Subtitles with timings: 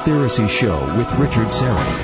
[0.00, 2.00] Conspiracy Show with Richard Syrett.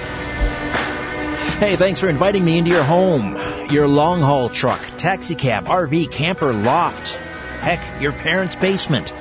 [1.59, 3.39] Hey, thanks for inviting me into your home,
[3.71, 7.15] your long haul truck, taxi cab, RV, camper, loft.
[7.15, 9.15] Heck, your parents' basement.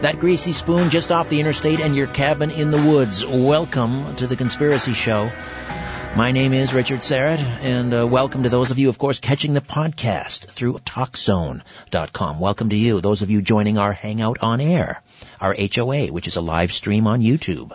[0.00, 3.26] That greasy spoon just off the interstate and your cabin in the woods.
[3.26, 5.30] Welcome to The Conspiracy Show.
[6.16, 9.52] My name is Richard Syrett, and uh, welcome to those of you, of course, catching
[9.52, 12.40] the podcast through TalkZone.com.
[12.40, 15.02] Welcome to you, those of you joining our Hangout on Air,
[15.38, 17.72] our HOA, which is a live stream on YouTube.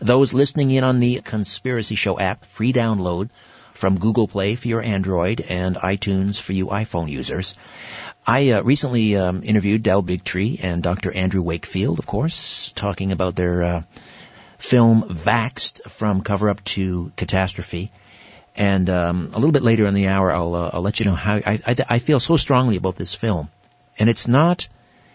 [0.00, 3.30] Those listening in on the Conspiracy Show app, free download
[3.72, 7.54] from Google Play for your Android and iTunes for you iPhone users.
[8.26, 11.14] I uh, recently um, interviewed Del Bigtree and Dr.
[11.14, 13.82] Andrew Wakefield, of course, talking about their uh,
[14.58, 17.90] film Vaxxed from cover up to catastrophe.
[18.56, 21.14] And um, a little bit later in the hour, I'll, uh, I'll let you know
[21.14, 23.50] how I, I, I feel so strongly about this film.
[23.98, 24.68] And it's not;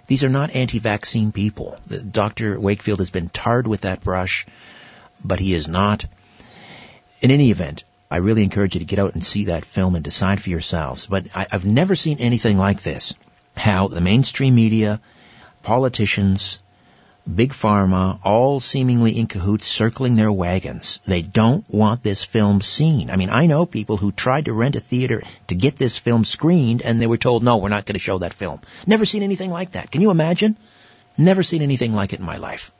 [0.09, 1.77] these are not anti-vaccine people.
[2.11, 2.59] Dr.
[2.59, 4.47] Wakefield has been tarred with that brush,
[5.23, 6.03] but he is not.
[7.21, 10.03] In any event, I really encourage you to get out and see that film and
[10.03, 11.05] decide for yourselves.
[11.05, 13.13] But I, I've never seen anything like this.
[13.55, 14.99] How the mainstream media,
[15.61, 16.63] politicians,
[17.33, 20.99] Big Pharma, all seemingly in cahoots circling their wagons.
[21.05, 23.09] They don't want this film seen.
[23.09, 26.23] I mean, I know people who tried to rent a theater to get this film
[26.23, 28.61] screened and they were told, no, we're not going to show that film.
[28.87, 29.91] Never seen anything like that.
[29.91, 30.57] Can you imagine?
[31.17, 32.71] Never seen anything like it in my life.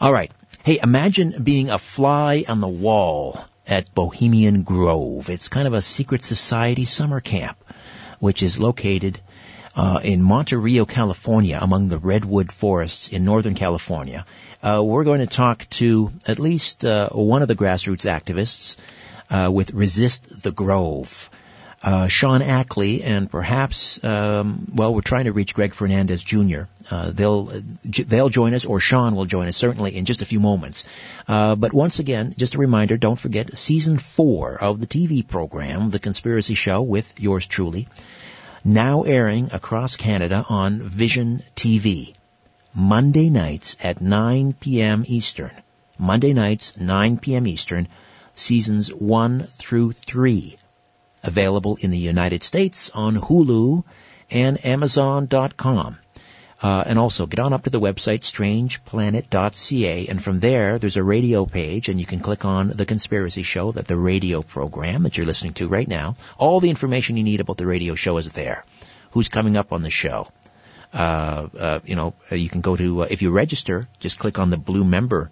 [0.00, 0.30] Alright.
[0.62, 5.30] Hey, imagine being a fly on the wall at Bohemian Grove.
[5.30, 7.56] It's kind of a secret society summer camp,
[8.18, 9.20] which is located
[9.76, 14.24] uh, in Monte Rio, California, among the redwood forests in Northern California.
[14.62, 18.76] Uh, we're going to talk to at least uh, one of the grassroots activists
[19.30, 21.30] uh, with Resist the Grove.
[21.82, 26.62] Uh, Sean Ackley and perhaps, um, well, we're trying to reach Greg Fernandez Jr.
[26.90, 27.50] Uh, they'll
[27.84, 30.88] they'll join us, or Sean will join us certainly in just a few moments.
[31.28, 35.90] Uh, but once again, just a reminder: don't forget season four of the TV program,
[35.90, 37.86] The Conspiracy Show, with yours truly
[38.64, 42.14] now airing across Canada on Vision TV.
[42.74, 45.04] Monday nights at 9 p.m.
[45.06, 45.52] Eastern.
[45.98, 47.46] Monday nights, 9 p.m.
[47.46, 47.86] Eastern,
[48.34, 50.56] seasons 1 through 3.
[51.22, 53.84] Available in the United States on Hulu
[54.30, 55.98] and Amazon.com.
[56.64, 61.02] Uh, and also get on up to the website strangeplanet.ca and from there there's a
[61.02, 65.18] radio page and you can click on the conspiracy show that the radio program that
[65.18, 66.16] you're listening to right now.
[66.38, 68.64] All the information you need about the radio show is there.
[69.10, 70.28] Who's coming up on the show?
[70.94, 74.38] Uh, uh, you know, uh, you can go to, uh, if you register, just click
[74.38, 75.30] on the blue member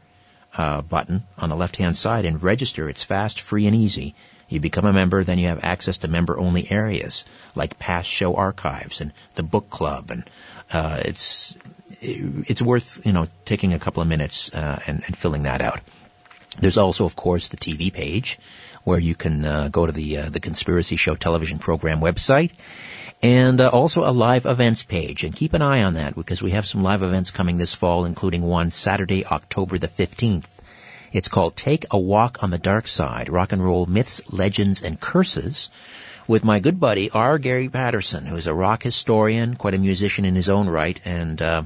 [0.54, 2.90] uh, button on the left hand side and register.
[2.90, 4.14] It's fast, free, and easy.
[4.52, 7.24] You become a member, then you have access to member only areas
[7.54, 10.24] like past show archives and the book club and
[10.72, 11.56] uh, it's
[12.00, 15.80] it's worth you know taking a couple of minutes uh, and, and, filling that out.
[16.58, 18.38] There's also, of course, the TV page
[18.84, 22.52] where you can uh, go to the uh, the Conspiracy Show television program website,
[23.22, 25.24] and uh, also a live events page.
[25.24, 28.04] And keep an eye on that because we have some live events coming this fall,
[28.04, 30.46] including one Saturday, October the 15th.
[31.12, 34.98] It's called Take a Walk on the Dark Side: Rock and Roll Myths, Legends, and
[34.98, 35.68] Curses
[36.26, 37.38] with my good buddy R.
[37.38, 41.62] Gary Patterson, who's a rock historian, quite a musician in his own right, and uh,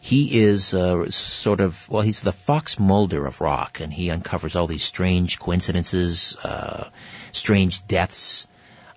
[0.00, 4.56] he is uh, sort of well, he's the Fox Mulder of rock, and he uncovers
[4.56, 6.88] all these strange coincidences, uh,
[7.32, 8.48] strange deaths.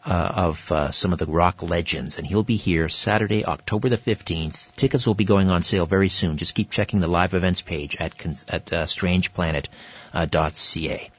[0.07, 3.97] Uh, of uh, some of the rock legends, and he'll be here Saturday, October the
[3.97, 4.73] 15th.
[4.77, 6.37] Tickets will be going on sale very soon.
[6.37, 8.13] Just keep checking the live events page at,
[8.47, 11.11] at uh, strangeplanet.ca.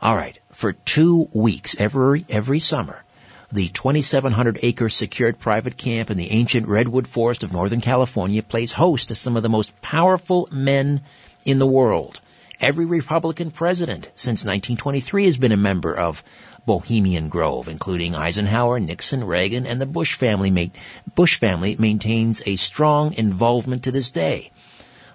[0.00, 3.04] All right, for two weeks every every summer,
[3.52, 8.72] the 2,700 acre secured private camp in the ancient redwood forest of Northern California plays
[8.72, 11.02] host to some of the most powerful men
[11.44, 12.18] in the world.
[12.62, 16.22] Every Republican president since 1923 has been a member of
[16.66, 20.72] Bohemian Grove, including Eisenhower, Nixon, Reagan, and the Bush family.
[21.14, 24.50] Bush family maintains a strong involvement to this day.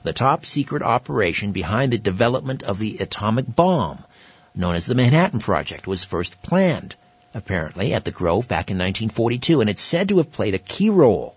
[0.04, 4.04] The top secret operation behind the development of the atomic bomb
[4.58, 6.96] known as the Manhattan Project, was first planned,
[7.34, 10.90] apparently, at the Grove back in 1942, and it's said to have played a key
[10.90, 11.36] role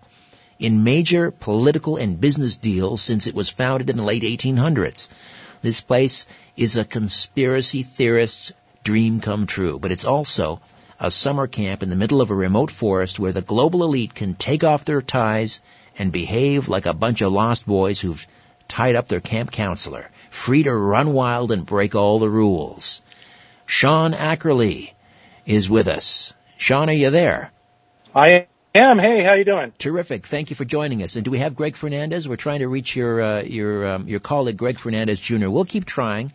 [0.57, 5.09] in major political and business deals since it was founded in the late 1800s.
[5.61, 6.25] This place
[6.57, 10.61] is a conspiracy theorist's dream come true, but it's also
[10.99, 14.35] a summer camp in the middle of a remote forest where the global elite can
[14.35, 15.59] take off their ties
[15.97, 18.25] and behave like a bunch of lost boys who've
[18.67, 23.01] tied up their camp counselor, free to run wild and break all the rules.
[23.65, 24.91] Sean Ackerley
[25.45, 26.33] is with us.
[26.57, 27.51] Sean, are you there?
[28.13, 28.99] I am.
[28.99, 29.73] hey, how you doing?
[29.77, 30.27] Terrific.
[30.27, 31.15] Thank you for joining us.
[31.15, 32.27] And do we have Greg Fernandez?
[32.27, 35.49] We're trying to reach your uh, your um, your colleague Greg Fernandez Jr.
[35.49, 36.31] We'll keep trying,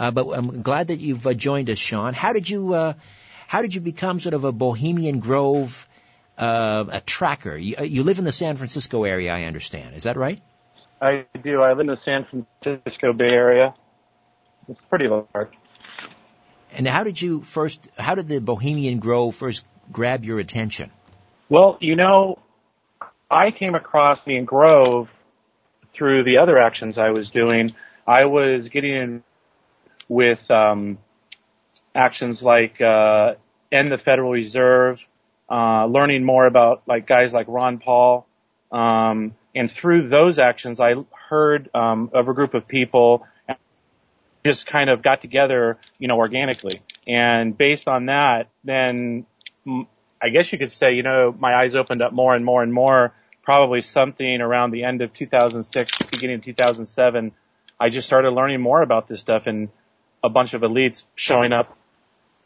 [0.00, 2.14] uh, but I'm glad that you've uh, joined us, Sean.
[2.14, 2.94] How did you uh,
[3.46, 5.86] how did you become sort of a Bohemian Grove
[6.38, 7.54] uh, a tracker?
[7.54, 9.94] You, uh, you live in the San Francisco area, I understand.
[9.94, 10.40] Is that right?
[11.02, 11.60] I do.
[11.60, 12.26] I live in the San
[12.62, 13.74] Francisco Bay Area.
[14.68, 15.52] It's pretty large.
[16.72, 17.90] And how did you first?
[17.98, 20.90] How did the Bohemian Grove first grab your attention?
[21.50, 22.38] Well, you know,
[23.30, 25.08] I came across the Grove
[25.94, 27.74] through the other actions I was doing.
[28.06, 29.22] I was getting in
[30.10, 30.98] with um,
[31.94, 33.34] actions like uh,
[33.70, 35.06] end the Federal Reserve,
[35.48, 38.26] uh, learning more about like guys like Ron Paul,
[38.72, 40.94] um, and through those actions, I
[41.28, 43.24] heard um, of a group of people
[44.44, 46.82] just kind of got together, you know, organically.
[47.06, 49.26] And based on that, then
[50.20, 52.72] I guess you could say, you know, my eyes opened up more and more and
[52.72, 53.14] more.
[53.42, 57.32] Probably something around the end of 2006, beginning of 2007.
[57.78, 59.68] I just started learning more about this stuff and
[60.22, 61.76] a bunch of elites showing up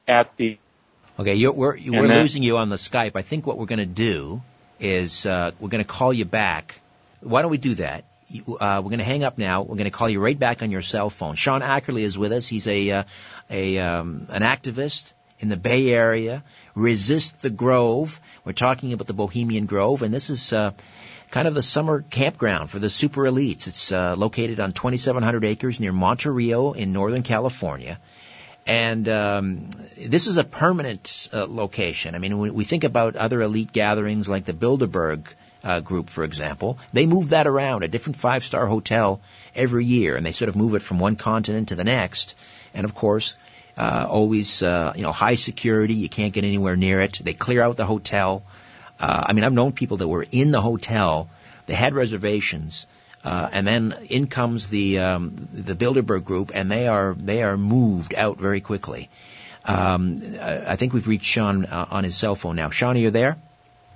[0.06, 0.59] at the.
[1.19, 3.12] Okay, you're, we're we're then, losing you on the Skype.
[3.15, 4.43] I think what we're going to do
[4.81, 6.81] is uh, we're going to call you back.
[7.21, 8.05] Why don't we do that?
[8.32, 9.62] Uh, we're going to hang up now.
[9.62, 11.37] We're going to call you right back on your cell phone.
[11.37, 12.49] Sean Ackerley is with us.
[12.49, 13.05] He's a uh,
[13.49, 16.43] a um, an activist in the Bay Area.
[16.75, 18.19] Resist the Grove.
[18.44, 20.73] We're talking about the Bohemian Grove, and this is uh,
[21.35, 23.67] kind of the summer campground for the super elites.
[23.67, 27.99] It's uh, located on 2,700 acres near Monte Rio in Northern California.
[28.69, 32.15] And um, this is a permanent uh, location.
[32.15, 35.27] I mean, when we think about other elite gatherings like the Bilderberg
[35.65, 39.21] uh, group, for example, they move that around a different five-star hotel
[39.57, 42.37] every year, and they sort of move it from one continent to the next.
[42.75, 43.37] And of course,
[43.77, 45.95] uh, always, uh, you know, high security.
[45.95, 47.19] You can't get anywhere near it.
[47.21, 48.45] They clear out the hotel.
[49.00, 51.29] Uh, I mean, I've known people that were in the hotel.
[51.67, 52.87] They had reservations.
[53.25, 57.56] Uh, and then in comes the um, the Bilderberg group, and they are they are
[57.56, 59.08] moved out very quickly.
[59.64, 62.69] Um, I think we've reached Sean uh, on his cell phone now.
[62.69, 63.38] Sean, are you there?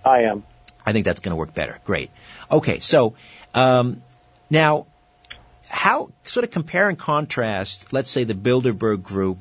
[0.03, 0.45] I am.
[0.87, 1.79] I think that's going to work better.
[1.85, 2.11] Great.
[2.51, 3.15] Okay, so
[3.55, 4.03] um,
[4.49, 4.87] now,
[5.69, 7.93] how sort of compare and contrast?
[7.93, 9.39] Let's say the Bilderberg group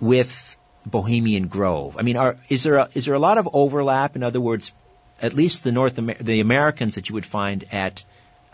[0.00, 1.96] with Bohemian Grove?
[1.96, 4.16] I mean, are, is there a, is there a lot of overlap?
[4.16, 4.74] In other words,
[5.20, 8.04] at least the North Amer- the Americans that you would find at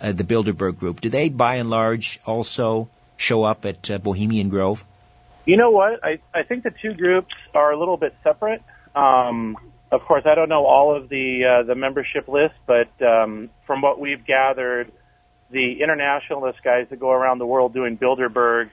[0.01, 4.49] uh, the Bilderberg Group, do they by and large also show up at uh, Bohemian
[4.49, 4.85] Grove?
[5.45, 6.05] You know what?
[6.05, 8.63] I I think the two groups are a little bit separate.
[8.95, 9.57] Um,
[9.93, 13.81] of course, I don't know all of the uh, the membership list, but um, from
[13.83, 14.91] what we've gathered,
[15.51, 18.71] the internationalist guys that go around the world doing Bilderberg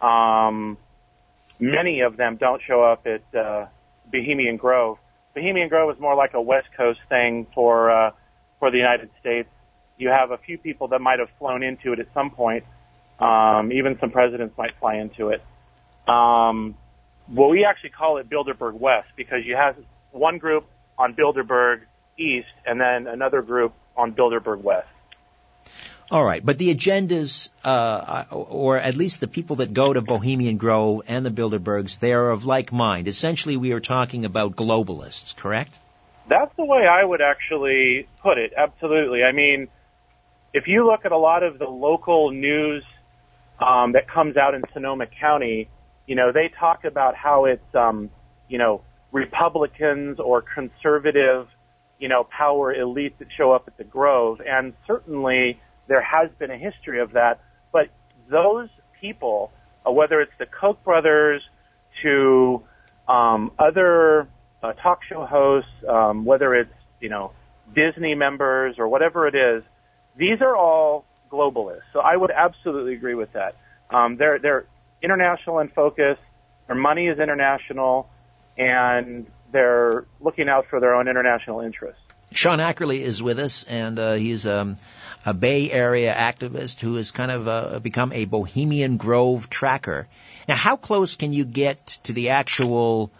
[0.00, 0.76] um,
[1.58, 3.66] many of them don't show up at uh,
[4.10, 4.98] Bohemian Grove.
[5.36, 8.10] Bohemian Grove is more like a West Coast thing for uh,
[8.58, 9.50] for the United States.
[9.98, 12.64] You have a few people that might have flown into it at some point.
[13.20, 15.42] Um, even some presidents might fly into it.
[16.08, 16.74] Um,
[17.30, 19.76] well, we actually call it Bilderberg West because you have
[20.10, 20.64] one group
[20.98, 21.82] on Bilderberg
[22.18, 24.88] East and then another group on Bilderberg West.
[26.08, 30.56] All right, but the agendas, uh, or at least the people that go to Bohemian
[30.56, 33.08] Grove and the Bilderbergs, they are of like mind.
[33.08, 35.80] Essentially, we are talking about globalists, correct?
[36.28, 38.52] That's the way I would actually put it.
[38.56, 39.24] Absolutely.
[39.24, 39.66] I mean,
[40.54, 42.84] if you look at a lot of the local news
[43.58, 45.68] um, that comes out in Sonoma County,
[46.06, 48.10] you know, they talk about how it's, um,
[48.48, 51.48] you know, Republicans or conservative,
[51.98, 56.50] you know, power elites that show up at the Grove, and certainly there has been
[56.50, 57.40] a history of that.
[57.72, 57.88] But
[58.30, 58.68] those
[59.00, 59.52] people,
[59.86, 61.42] uh, whether it's the Koch brothers
[62.02, 62.62] to
[63.08, 64.28] um, other
[64.62, 67.32] uh, talk show hosts, um, whether it's you know
[67.74, 69.62] Disney members or whatever it is,
[70.16, 71.82] these are all globalists.
[71.92, 73.56] So I would absolutely agree with that.
[73.90, 74.66] Um, they're they're
[75.02, 76.18] international in focus.
[76.66, 78.08] Their money is international,
[78.58, 82.00] and they're looking out for their own international interests.
[82.36, 84.76] Sean Ackerley is with us, and uh, he's um,
[85.24, 90.06] a Bay Area activist who has kind of uh, become a Bohemian Grove tracker.
[90.46, 93.10] Now, how close can you get to the actual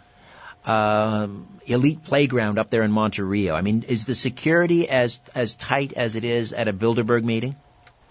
[0.65, 1.27] uh,
[1.65, 3.55] elite playground up there in Monte Rio?
[3.55, 7.55] I mean, is the security as as tight as it is at a Bilderberg meeting?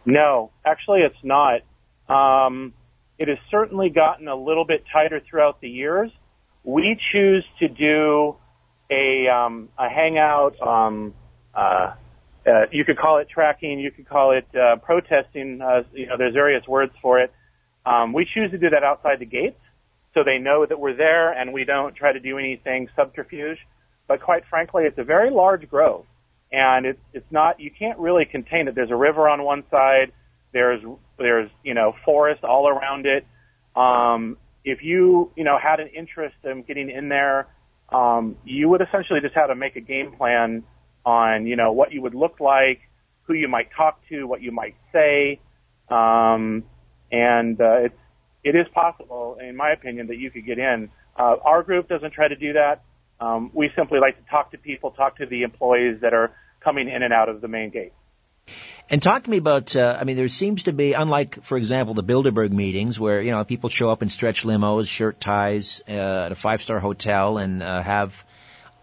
[0.05, 1.61] No, actually, it's not.
[2.09, 2.75] Um,
[3.17, 6.11] it has certainly gotten a little bit tighter throughout the years.
[6.65, 8.37] We choose to do
[8.91, 10.61] a um, a hangout.
[10.61, 11.15] Um,
[11.55, 11.95] uh,
[12.47, 15.61] uh, you could call it tracking, you could call it uh, protesting.
[15.61, 17.33] Uh, you know, there's various words for it.
[17.85, 19.61] Um, we choose to do that outside the gates,
[20.15, 23.59] so they know that we're there, and we don't try to do anything subterfuge.
[24.09, 26.05] But quite frankly, it's a very large grove.
[26.53, 28.75] and it's it's not you can't really contain it.
[28.75, 30.13] There's a river on one side,
[30.53, 30.83] there's
[31.19, 33.27] there's you know forest all around it.
[33.75, 37.47] Um, if you you know had an interest in getting in there,
[37.91, 40.65] um, you would essentially just have to make a game plan
[41.05, 42.81] on you know what you would look like,
[43.23, 45.41] who you might talk to, what you might say,
[45.89, 46.65] um,
[47.11, 47.99] and uh, it's
[48.47, 50.89] it is possible, in my opinion, that you could get in.
[51.19, 52.85] Uh, our group doesn't try to do that.
[53.19, 56.89] Um, we simply like to talk to people, talk to the employees that are coming
[56.89, 57.93] in and out of the main gate.
[58.89, 61.95] And talk to me about, uh, I mean, there seems to be, unlike, for example,
[61.95, 66.27] the Bilderberg meetings where, you know, people show up in stretch limos, shirt ties, uh,
[66.27, 68.25] at a five-star hotel and, uh, have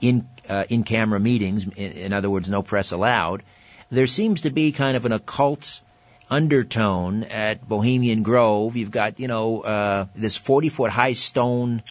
[0.01, 3.43] in, uh, in-camera meetings, in, in other words, no press allowed.
[3.89, 5.82] There seems to be kind of an occult
[6.29, 8.75] undertone at Bohemian Grove.
[8.75, 11.82] You've got, you know, uh, this 40 foot high stone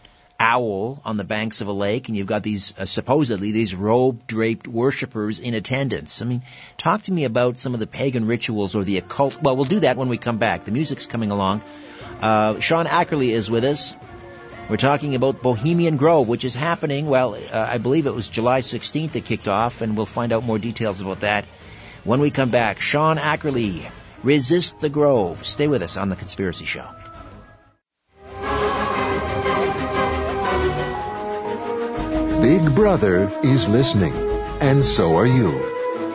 [0.42, 4.26] owl on the banks of a lake, and you've got these uh, supposedly these robe
[4.26, 6.20] draped worshippers in attendance.
[6.20, 6.42] I mean,
[6.76, 9.40] talk to me about some of the pagan rituals or the occult.
[9.40, 10.64] Well, we'll do that when we come back.
[10.64, 11.62] The music's coming along.
[12.20, 13.94] Uh, Sean Ackerley is with us.
[14.68, 17.06] We're talking about Bohemian Grove, which is happening.
[17.06, 20.44] Well, uh, I believe it was July 16th it kicked off, and we'll find out
[20.44, 21.44] more details about that
[22.04, 22.80] when we come back.
[22.80, 23.88] Sean Ackerley,
[24.22, 25.46] Resist the Grove.
[25.46, 26.88] Stay with us on The Conspiracy Show.
[32.52, 34.12] Big Brother is listening,
[34.60, 35.52] and so are you.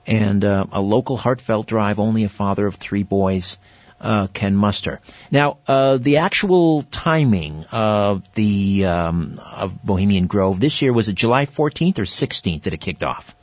[0.08, 2.00] and uh, a local heartfelt drive.
[2.00, 3.58] Only a father of three boys
[4.00, 5.02] uh, can muster.
[5.32, 11.16] Now, uh, the actual timing of the um, of Bohemian Grove this year was it
[11.16, 13.36] July 14th or 16th that it kicked off?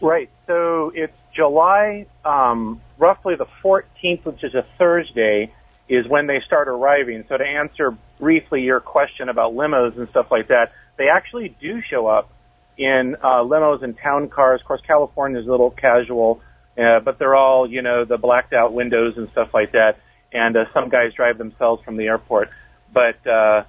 [0.00, 0.30] Right.
[0.46, 5.52] So it's July, um, roughly the 14th, which is a Thursday,
[5.88, 7.24] is when they start arriving.
[7.28, 11.80] So to answer briefly your question about limos and stuff like that, they actually do
[11.82, 12.30] show up
[12.78, 14.60] in uh, limos and town cars.
[14.60, 16.40] Of course, California is a little casual
[16.80, 19.98] uh, but they're all, you know, the blacked out windows and stuff like that.
[20.32, 22.50] And uh, some guys drive themselves from the airport.
[22.92, 23.64] But uh,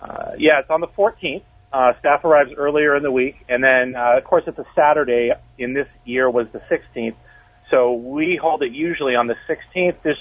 [0.00, 1.42] uh, yeah, it's on the 14th.
[1.72, 5.30] Uh, staff arrives earlier in the week, and then uh, of course it's a Saturday.
[5.56, 7.14] In this year was the 16th,
[7.70, 10.02] so we hold it usually on the 16th.
[10.02, 10.20] Just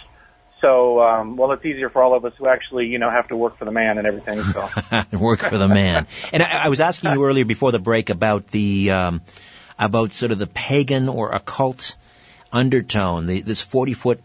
[0.61, 3.35] so um, well, it's easier for all of us who actually you know have to
[3.35, 4.41] work for the man and everything.
[4.41, 4.69] So
[5.17, 6.07] work for the man.
[6.33, 9.21] And I, I was asking you earlier before the break about the um,
[9.77, 11.95] about sort of the pagan or occult
[12.51, 13.25] undertone.
[13.25, 14.19] The, this 40 foot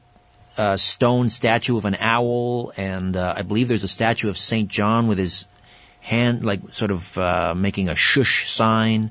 [0.57, 4.69] uh, stone statue of an owl, and uh, I believe there's a statue of Saint
[4.69, 5.47] John with his
[6.01, 9.11] hand, like sort of uh, making a shush sign.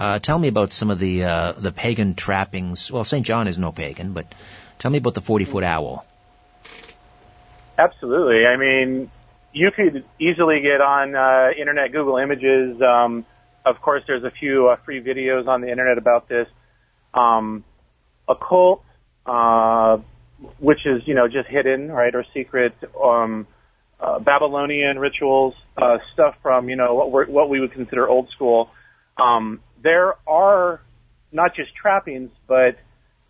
[0.00, 2.90] Uh, tell me about some of the uh, the pagan trappings.
[2.90, 4.24] Well, Saint John is no pagan, but
[4.78, 6.06] tell me about the 40 foot owl.
[7.76, 8.46] Absolutely.
[8.46, 9.10] I mean,
[9.52, 12.80] you could easily get on uh, internet, Google Images.
[12.80, 13.26] Um,
[13.66, 16.48] of course, there's a few uh, free videos on the internet about this.
[17.12, 17.62] Um,
[18.26, 18.82] occult,
[19.26, 19.98] uh,
[20.58, 22.72] which is you know just hidden, right, or secret.
[22.98, 23.46] Um,
[24.00, 28.30] uh, Babylonian rituals, uh, stuff from you know what, we're, what we would consider old
[28.30, 28.70] school.
[29.18, 30.80] Um, there are
[31.32, 32.76] not just trappings, but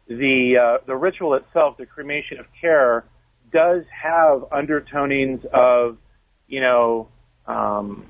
[0.08, 3.04] the uh, the ritual itself, the cremation of care,
[3.52, 5.98] does have undertonings of
[6.48, 7.08] you know
[7.46, 8.06] um,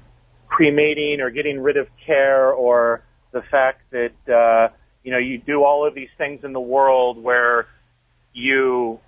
[0.49, 5.65] cremating or getting rid of care or the fact that uh, you know, you do
[5.65, 7.67] all of these things in the world where
[8.33, 9.01] you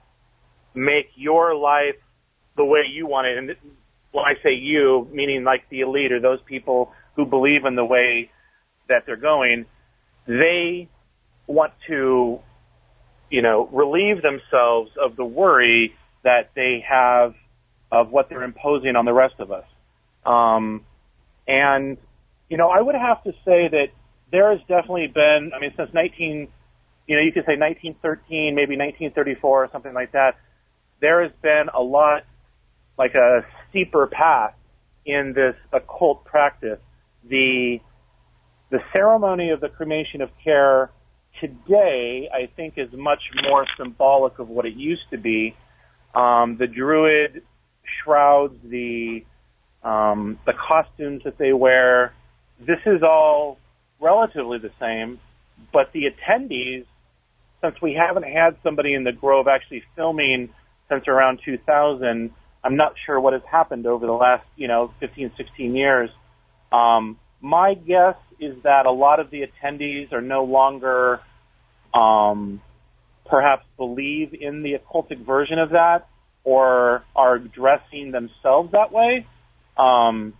[0.74, 1.96] make your life
[2.56, 3.38] the way you want it.
[3.38, 3.72] And
[4.10, 7.84] when I say you, meaning like the elite or those people who believe in the
[7.84, 8.30] way
[8.88, 9.66] that they're going,
[10.26, 10.88] they
[11.46, 12.40] want to,
[13.30, 17.34] you know, relieve themselves of the worry that they have
[17.90, 19.64] of what they're imposing on the rest of us.
[20.24, 20.84] Um,
[21.46, 21.98] and,
[22.48, 23.86] you know, I would have to say that
[24.30, 26.48] there has definitely been, I mean, since 19,
[27.06, 30.36] you know, you could say 1913, maybe 1934 or something like that,
[31.00, 32.22] there has been a lot,
[32.96, 34.54] like a steeper path
[35.04, 36.78] in this occult practice.
[37.28, 37.80] The,
[38.72, 40.90] the ceremony of the cremation of care
[41.40, 45.54] today, I think, is much more symbolic of what it used to be.
[46.14, 47.42] Um, the druid
[48.02, 49.24] shrouds, the
[49.84, 52.14] um, the costumes that they wear,
[52.60, 53.58] this is all
[54.00, 55.20] relatively the same.
[55.72, 56.86] But the attendees,
[57.60, 60.48] since we haven't had somebody in the Grove actually filming
[60.88, 62.30] since around 2000,
[62.64, 66.10] I'm not sure what has happened over the last, you know, 15, 16 years.
[66.70, 71.20] Um, my guess is that a lot of the attendees are no longer
[71.94, 72.60] um,
[73.28, 76.08] perhaps believe in the occultic version of that
[76.44, 79.26] or are dressing themselves that way.
[79.78, 80.34] Um,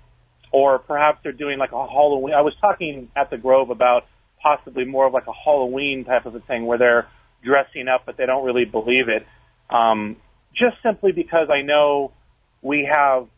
[0.52, 2.34] or perhaps they're doing like a Halloween.
[2.34, 4.02] I was talking at the Grove about
[4.42, 7.06] possibly more of like a Halloween type of a thing where they're
[7.42, 9.26] dressing up, but they don't really believe it.
[9.74, 10.16] Um,
[10.52, 12.12] just simply because I know
[12.60, 13.28] we have,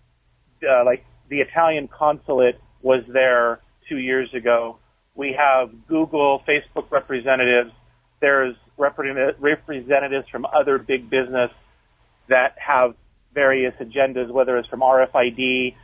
[0.69, 4.79] uh, like the Italian consulate was there two years ago.
[5.15, 7.71] We have Google, Facebook representatives.
[8.21, 11.51] There's representatives from other big business
[12.29, 12.95] that have
[13.33, 15.75] various agendas, whether it's from RFID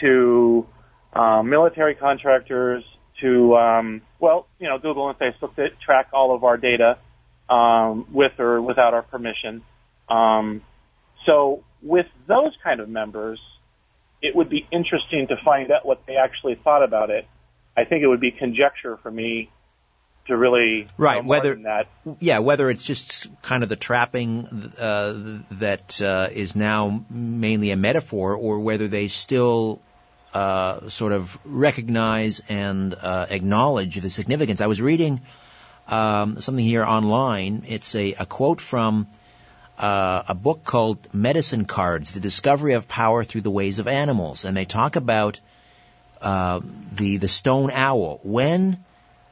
[0.00, 0.66] to
[1.12, 2.84] um, military contractors
[3.20, 6.98] to, um, well, you know, Google and Facebook that track all of our data
[7.48, 9.62] um, with or without our permission.
[10.08, 10.62] Um,
[11.26, 13.40] so with those kind of members,
[14.22, 17.26] it would be interesting to find out what they actually thought about it.
[17.80, 19.50] I think it would be conjecture for me
[20.26, 21.88] to really right whether that.
[22.20, 24.46] yeah whether it's just kind of the trapping
[24.78, 29.80] uh, that uh, is now mainly a metaphor or whether they still
[30.34, 34.60] uh, sort of recognize and uh, acknowledge the significance.
[34.60, 35.20] I was reading
[35.88, 37.64] um, something here online.
[37.66, 39.08] It's a, a quote from
[39.78, 44.44] uh, a book called Medicine Cards: The Discovery of Power Through the Ways of Animals,
[44.44, 45.40] and they talk about
[46.20, 46.60] uh,
[46.92, 48.84] the the stone owl when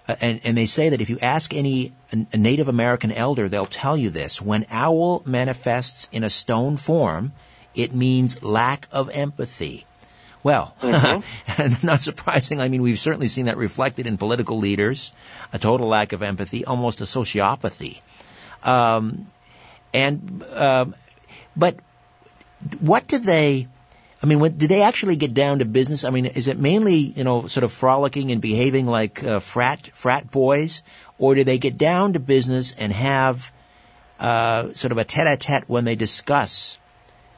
[0.09, 1.93] uh, and, and they say that if you ask any
[2.33, 4.41] a Native American elder, they'll tell you this.
[4.41, 7.33] When owl manifests in a stone form,
[7.75, 9.85] it means lack of empathy.
[10.43, 11.87] Well, mm-hmm.
[11.87, 12.61] not surprising.
[12.61, 15.13] I mean, we've certainly seen that reflected in political leaders,
[15.53, 18.01] a total lack of empathy, almost a sociopathy.
[18.63, 19.27] Um,
[19.93, 20.87] and, uh,
[21.55, 21.77] but
[22.81, 23.69] what do they,
[24.23, 26.05] I mean, when, do they actually get down to business?
[26.05, 29.91] I mean, is it mainly, you know, sort of frolicking and behaving like uh, frat
[29.95, 30.83] frat boys,
[31.19, 33.53] or do they get down to business and have
[34.19, 36.79] uh, sort of a tete-a-tete when they discuss?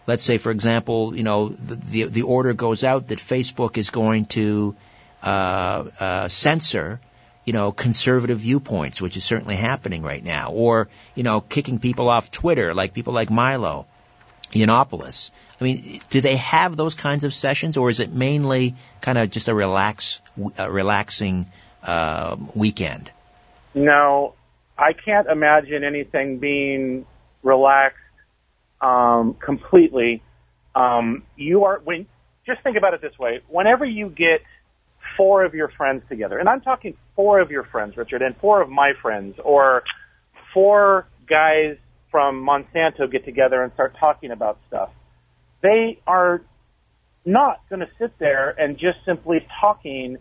[0.06, 3.90] Let's say, for example, you know, the the, the order goes out that Facebook is
[3.90, 4.74] going to
[5.22, 6.98] uh, uh censor,
[7.44, 12.08] you know, conservative viewpoints, which is certainly happening right now, or you know, kicking people
[12.08, 13.86] off Twitter, like people like Milo.
[14.52, 15.30] Yiannopoulos.
[15.60, 19.30] I mean, do they have those kinds of sessions, or is it mainly kind of
[19.30, 20.20] just a relax,
[20.58, 21.46] a relaxing
[21.82, 23.10] uh, weekend?
[23.74, 24.34] No,
[24.76, 27.06] I can't imagine anything being
[27.42, 27.98] relaxed
[28.80, 30.22] um, completely.
[30.74, 32.06] Um, you are when
[32.46, 34.42] just think about it this way: whenever you get
[35.16, 38.62] four of your friends together, and I'm talking four of your friends, Richard, and four
[38.62, 39.84] of my friends, or
[40.54, 41.76] four guys
[42.10, 44.90] from Monsanto get together and start talking about stuff.
[45.62, 46.42] They are
[47.24, 50.16] not going to sit there and just simply talking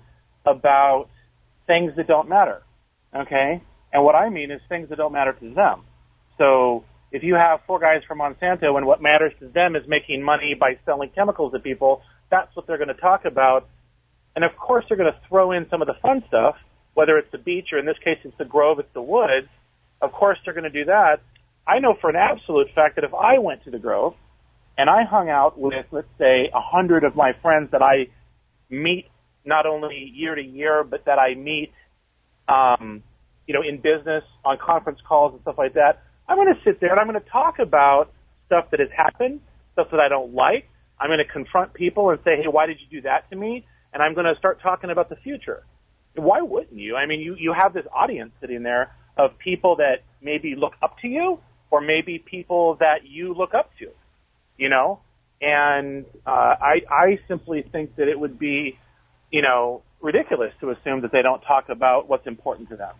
[0.45, 1.07] about
[1.67, 2.61] things that don't matter.
[3.15, 3.61] Okay?
[3.91, 5.83] And what I mean is things that don't matter to them.
[6.37, 10.21] So if you have four guys from Monsanto and what matters to them is making
[10.21, 13.67] money by selling chemicals to people, that's what they're going to talk about.
[14.35, 16.55] And of course they're going to throw in some of the fun stuff,
[16.93, 19.47] whether it's the beach or in this case it's the grove, it's the woods.
[20.01, 21.21] Of course they're going to do that.
[21.69, 24.15] I know for an absolute fact that if I went to the Grove
[24.77, 28.07] and I hung out with, let's say, a hundred of my friends that I
[28.69, 29.05] meet
[29.45, 31.71] not only year to year, but that I meet,
[32.47, 33.03] um,
[33.45, 36.79] you know, in business on conference calls and stuff like that, I'm going to sit
[36.79, 38.11] there and I'm going to talk about
[38.47, 39.41] stuff that has happened,
[39.73, 40.67] stuff that I don't like.
[40.99, 43.65] I'm going to confront people and say, hey, why did you do that to me?
[43.93, 45.63] And I'm going to start talking about the future.
[46.15, 46.95] Why wouldn't you?
[46.95, 50.97] I mean, you, you have this audience sitting there of people that maybe look up
[51.01, 51.39] to you
[51.71, 53.89] or maybe people that you look up to,
[54.57, 54.99] you know?
[55.41, 58.77] And uh, I, I simply think that it would be,
[59.31, 62.93] you know, ridiculous to assume that they don't talk about what's important to them.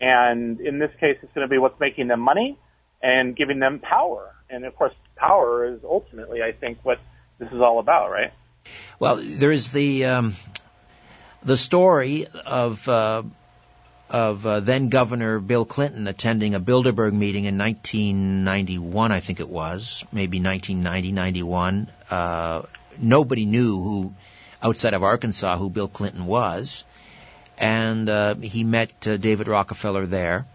[0.00, 2.58] And in this case, it's going to be what's making them money
[3.02, 4.34] and giving them power.
[4.48, 6.98] And of course, power is ultimately, I think, what
[7.38, 8.32] this is all about, right?
[8.98, 10.34] Well, there is the um,
[11.42, 13.22] the story of uh,
[14.14, 19.48] of uh, then Governor Bill Clinton attending a Bilderberg meeting in 1991, I think it
[19.48, 21.88] was, maybe 1990, 91.
[22.08, 22.62] Uh,
[22.96, 24.14] nobody knew who,
[24.62, 26.84] outside of Arkansas, who Bill Clinton was,
[27.58, 30.46] and uh, he met uh, David Rockefeller there.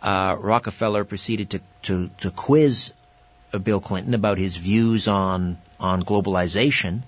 [0.00, 2.92] Uh, Rockefeller proceeded to, to, to quiz
[3.52, 7.02] uh, Bill Clinton about his views on on globalization.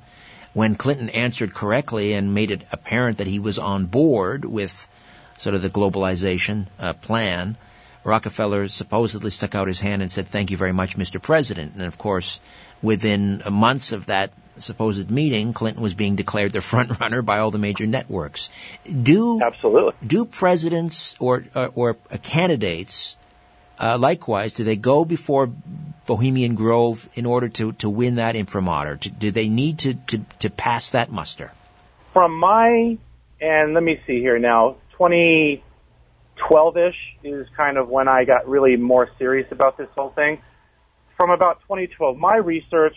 [0.53, 4.89] When Clinton answered correctly and made it apparent that he was on board with
[5.39, 7.57] sort of the globalization uh, plan,
[8.05, 11.21] Rockefeller supposedly stuck out his hand and said, "Thank you very much, Mr.
[11.21, 12.41] President." And of course,
[12.81, 17.51] within months of that supposed meeting, Clinton was being declared the front runner by all
[17.51, 18.51] the major networks.
[18.85, 23.17] Do absolutely do presidents or or, or candidates
[23.79, 25.53] uh, likewise do they go before
[26.07, 28.97] Bohemian Grove in order to to win that imprimatur?
[28.97, 31.53] Do they need to, to to pass that muster?
[32.13, 32.99] From my
[33.41, 35.61] and let me see here now, 2012ish
[37.25, 40.41] is kind of when I got really more serious about this whole thing.
[41.17, 42.97] From about 2012, my research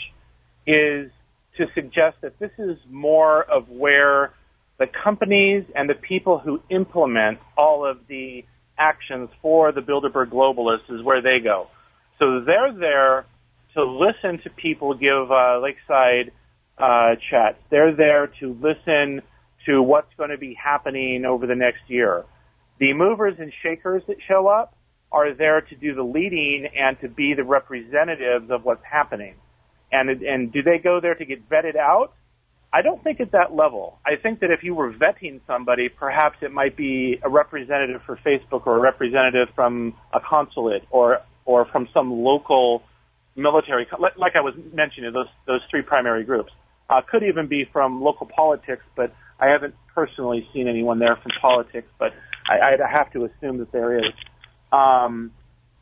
[0.68, 1.10] is
[1.58, 4.34] to suggest that this is more of where
[4.78, 8.44] the companies and the people who implement all of the
[8.78, 11.68] actions for the Bilderberg globalists is where they go.
[12.18, 13.26] So they're there
[13.76, 16.32] to listen to people give uh, lakeside
[16.78, 17.58] uh, chats.
[17.70, 19.22] They're there to listen
[19.70, 22.26] to what's going to be happening over the next year.
[22.80, 24.76] The movers and shakers that show up
[25.12, 29.36] are there to do the leading and to be the representatives of what's happening.
[29.92, 32.14] And and do they go there to get vetted out?
[32.72, 33.98] I don't think at that level.
[34.06, 38.20] I think that if you were vetting somebody, perhaps it might be a representative for
[38.24, 42.84] Facebook or a representative from a consulate or or from some local
[43.36, 46.52] military, like I was mentioning, those those three primary groups.
[46.90, 51.32] Uh, could even be from local politics, but I haven't personally seen anyone there from
[51.42, 51.88] politics.
[51.98, 52.14] But
[52.48, 54.14] I, I'd have to assume that there is.
[54.72, 55.32] Um,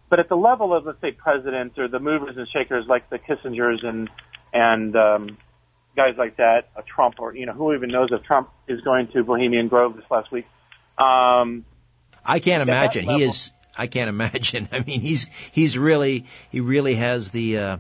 [0.10, 3.20] but at the level of let's say presidents or the movers and shakers like the
[3.20, 4.10] Kissingers and
[4.54, 5.38] and um,
[5.96, 9.10] guys like that, a Trump or you know who even knows if Trump is going
[9.14, 10.46] to Bohemian Grove this last week.
[10.98, 11.66] Um,
[12.26, 13.06] I can't imagine.
[13.06, 13.52] He is.
[13.78, 14.70] I can't imagine.
[14.72, 17.78] I mean, he's he's really he really has the uh,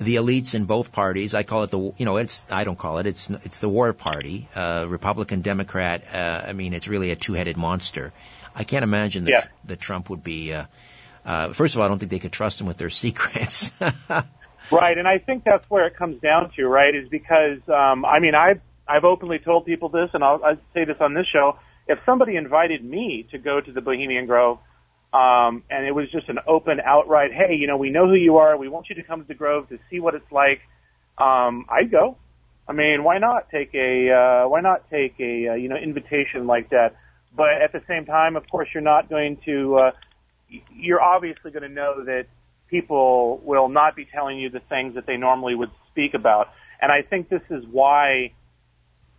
[0.00, 1.34] the elites in both parties.
[1.34, 3.92] I call it the you know it's I don't call it it's it's the war
[3.92, 6.02] party, uh, Republican Democrat.
[6.12, 8.12] Uh, I mean, it's really a two headed monster.
[8.54, 9.44] I can't imagine that yeah.
[9.66, 10.52] that Trump would be.
[10.52, 10.66] Uh,
[11.24, 13.72] uh, first of all, I don't think they could trust him with their secrets.
[14.70, 16.94] Right, and I think that's where it comes down to, right?
[16.94, 20.84] Is because um, I mean I've I've openly told people this, and I'll, I'll say
[20.84, 21.58] this on this show.
[21.86, 24.58] If somebody invited me to go to the Bohemian Grove,
[25.12, 28.36] um, and it was just an open, outright, hey, you know, we know who you
[28.36, 30.60] are, we want you to come to the Grove to see what it's like,
[31.18, 32.16] um, I'd go.
[32.68, 36.46] I mean, why not take a uh, why not take a uh, you know invitation
[36.46, 36.96] like that?
[37.34, 39.76] But at the same time, of course, you're not going to.
[39.76, 39.90] Uh,
[40.74, 42.26] you're obviously going to know that
[42.68, 46.48] people will not be telling you the things that they normally would speak about.
[46.80, 48.32] And I think this is why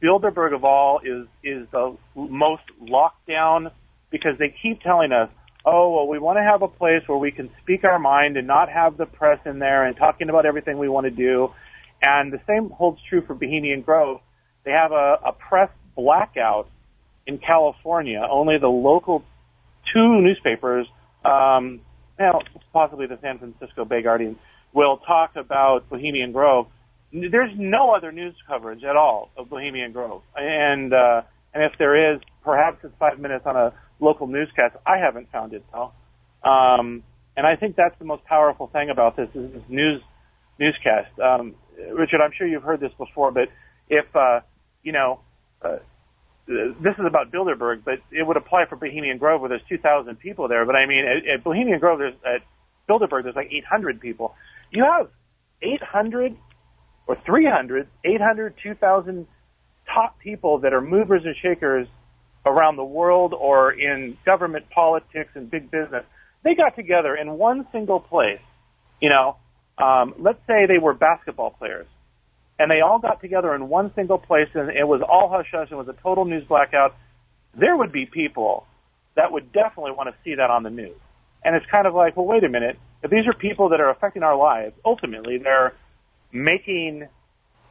[0.01, 3.71] Bilderberg of all is is the most locked down
[4.11, 5.29] because they keep telling us,
[5.65, 8.47] oh well, we want to have a place where we can speak our mind and
[8.47, 11.49] not have the press in there and talking about everything we want to do.
[12.01, 14.21] And the same holds true for Bohemian Grove.
[14.63, 16.69] They have a, a press blackout
[17.27, 18.21] in California.
[18.29, 19.23] Only the local
[19.93, 20.87] two newspapers
[21.25, 21.81] um,
[22.19, 22.41] now
[22.73, 24.37] possibly the San Francisco Bay Guardian
[24.73, 26.67] will talk about Bohemian Grove.
[27.11, 31.21] There's no other news coverage at all of Bohemian Grove, and uh,
[31.53, 34.77] and if there is, perhaps it's five minutes on a local newscasts.
[34.85, 35.91] I haven't found it though,
[36.47, 37.03] um,
[37.35, 40.01] and I think that's the most powerful thing about this is this news
[40.59, 41.19] newscast.
[41.19, 41.55] Um,
[41.93, 43.49] Richard, I'm sure you've heard this before, but
[43.89, 44.41] if uh,
[44.83, 45.21] you know.
[45.61, 45.77] Uh,
[46.47, 50.47] this is about Bilderberg, but it would apply for Bohemian Grove where there's 2,000 people
[50.47, 50.65] there.
[50.65, 52.41] But I mean, at, at Bohemian Grove, there's at
[52.89, 54.33] Bilderberg, there's like 800 people.
[54.71, 55.09] You have
[55.61, 56.35] 800
[57.07, 59.27] or 300, 800, 2,000
[59.93, 61.87] top people that are movers and shakers
[62.45, 66.03] around the world or in government politics and big business.
[66.43, 68.41] They got together in one single place.
[69.01, 69.37] You know,
[69.77, 71.87] um, let's say they were basketball players
[72.59, 75.69] and they all got together in one single place, and it was all hush hush,
[75.69, 76.93] and was a total news blackout,
[77.57, 78.67] there would be people
[79.15, 80.97] that would definitely want to see that on the news.
[81.43, 82.77] And it's kind of like, well, wait a minute.
[83.01, 85.73] If these are people that are affecting our lives, ultimately they're
[86.33, 87.07] making,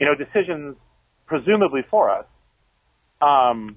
[0.01, 0.77] you know, decisions
[1.27, 2.25] presumably for us.
[3.21, 3.77] Um,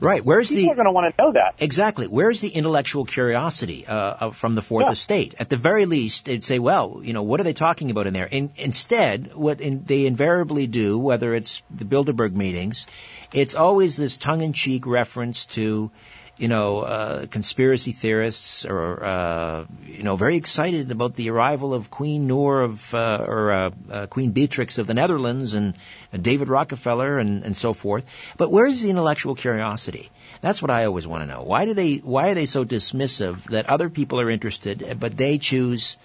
[0.00, 0.24] Right.
[0.24, 1.56] Where's People the are going to want to know that.
[1.58, 2.06] exactly?
[2.06, 4.92] Where's the intellectual curiosity uh, of- from the Fourth Yeah.
[4.92, 5.34] Estate?
[5.40, 8.14] At the very least, they'd say, "Well, you know, what are they talking about in
[8.14, 12.86] there?" In, instead, what in, they invariably do, whether it's the Bilderberg meetings,
[13.32, 15.90] it's always this tongue-in-cheek reference to,
[16.38, 21.90] you know, uh, conspiracy theorists or uh, you know, very excited about the arrival of
[21.90, 25.74] Queen Noor of uh, or uh, uh, Queen Beatrix of the Netherlands and
[26.12, 28.34] David Rockefeller and, and so forth.
[28.36, 30.10] But where is the intellectual curiosity?
[30.40, 31.42] That's what I always want to know.
[31.42, 31.96] Why do they?
[31.96, 35.96] Why are they so dismissive that other people are interested, but they choose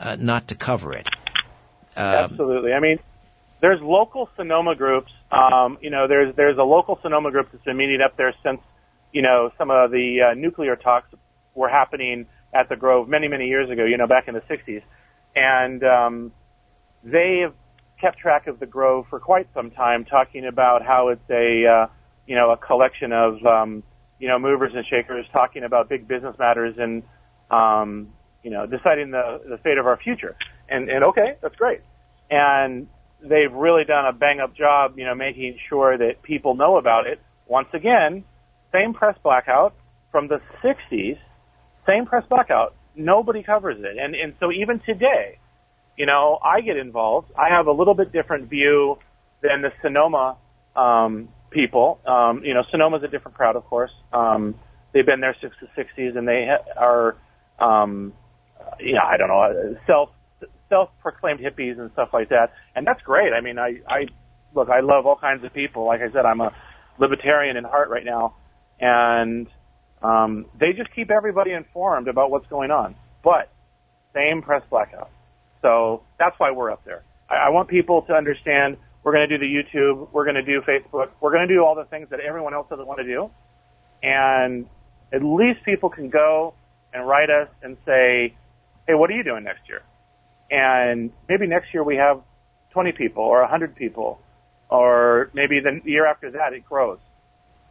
[0.00, 1.08] uh, not to cover it?
[1.94, 2.72] Um, Absolutely.
[2.72, 2.98] I mean,
[3.60, 5.12] there's local Sonoma groups.
[5.30, 8.60] Um, you know, there's there's a local Sonoma group that's been meeting up there since
[9.14, 11.08] you know some of the uh, nuclear talks
[11.54, 13.84] were happening at the Grove many many years ago.
[13.84, 14.82] You know, back in the 60s,
[15.34, 16.32] and um,
[17.02, 17.54] they have
[18.00, 21.86] kept track of the Grove for quite some time, talking about how it's a uh,
[22.26, 23.84] you know a collection of um,
[24.18, 27.04] you know movers and shakers talking about big business matters and
[27.50, 30.36] um, you know deciding the the fate of our future.
[30.68, 31.82] And and okay, that's great.
[32.30, 32.88] And
[33.22, 37.06] they've really done a bang up job, you know, making sure that people know about
[37.06, 37.20] it.
[37.46, 38.24] Once again,
[38.74, 39.74] same press blackout
[40.10, 41.18] from the 60s,
[41.86, 42.74] same press blackout.
[42.96, 43.96] Nobody covers it.
[43.98, 45.38] And and so even today,
[45.96, 47.30] you know, I get involved.
[47.38, 48.98] I have a little bit different view
[49.42, 50.36] than the Sonoma
[50.76, 52.00] um, people.
[52.06, 53.90] Um, you know, Sonoma's a different crowd, of course.
[54.12, 54.54] Um,
[54.92, 57.16] they've been there since the 60s, and they are,
[57.58, 58.12] um,
[58.80, 60.10] you know, I don't know, self
[60.70, 62.52] self-proclaimed hippies and stuff like that.
[62.74, 63.32] And that's great.
[63.32, 64.06] I mean, I, I
[64.54, 65.84] look, I love all kinds of people.
[65.86, 66.52] Like I said, I'm a
[66.98, 68.34] libertarian in heart right now,
[68.84, 69.46] and
[70.02, 72.94] um, they just keep everybody informed about what's going on.
[73.22, 73.50] But
[74.12, 75.10] same press blackout.
[75.62, 77.02] So that's why we're up there.
[77.30, 80.42] I, I want people to understand we're going to do the YouTube, we're going to
[80.42, 83.06] do Facebook, we're going to do all the things that everyone else doesn't want to
[83.06, 83.30] do.
[84.02, 84.66] And
[85.12, 86.52] at least people can go
[86.92, 88.34] and write us and say,
[88.86, 89.80] hey, what are you doing next year?
[90.50, 92.20] And maybe next year we have
[92.72, 94.20] 20 people or 100 people,
[94.68, 96.98] or maybe the year after that it grows.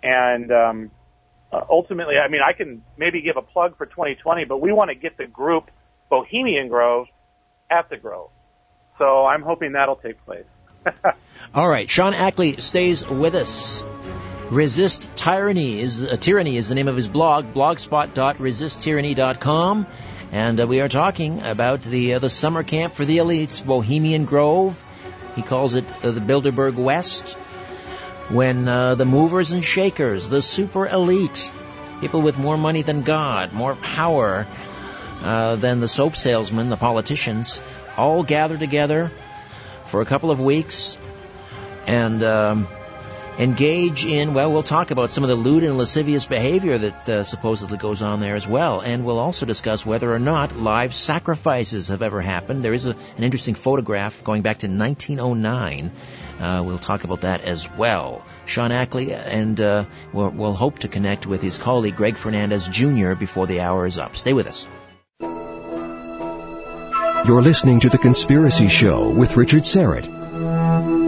[0.02, 0.92] And um,
[1.54, 4.90] uh, ultimately, I mean, I can maybe give a plug for 2020, but we want
[4.90, 5.70] to get the group
[6.10, 7.06] Bohemian Grove
[7.70, 8.32] at the Grove.
[8.98, 10.46] So I'm hoping that'll take place.
[11.54, 13.86] All right, Sean Ackley stays with us.
[14.50, 19.88] Resist Tyranny is uh, Tyranny is the name of his blog, blogspot.resisttyranny.com,
[20.32, 24.26] and uh, we are talking about the uh, the summer camp for the elites, Bohemian
[24.26, 24.84] Grove.
[25.36, 27.40] He calls it uh, the Bilderberg West.
[28.30, 31.52] When uh, the movers and shakers, the super elite,
[32.02, 34.48] people with more money than God, more power
[35.22, 37.62] uh, than the soap salesmen, the politicians,
[37.98, 39.12] all gather together
[39.86, 40.98] for a couple of weeks
[41.86, 42.68] and um,
[43.40, 47.24] engage in, well, we'll talk about some of the lewd and lascivious behavior that uh,
[47.24, 48.82] supposedly goes on there as well.
[48.82, 52.64] And we'll also discuss whether or not live sacrifices have ever happened.
[52.64, 55.92] There is a, an interesting photograph going back to 1909.
[56.40, 58.26] Uh, we'll talk about that as well.
[58.46, 63.14] Sean Ackley, and uh, we'll, we'll hope to connect with his colleague Greg Fernandez Jr.
[63.14, 64.16] before the hour is up.
[64.16, 64.68] Stay with us.
[67.26, 71.03] You're listening to The Conspiracy Show with Richard Syrett.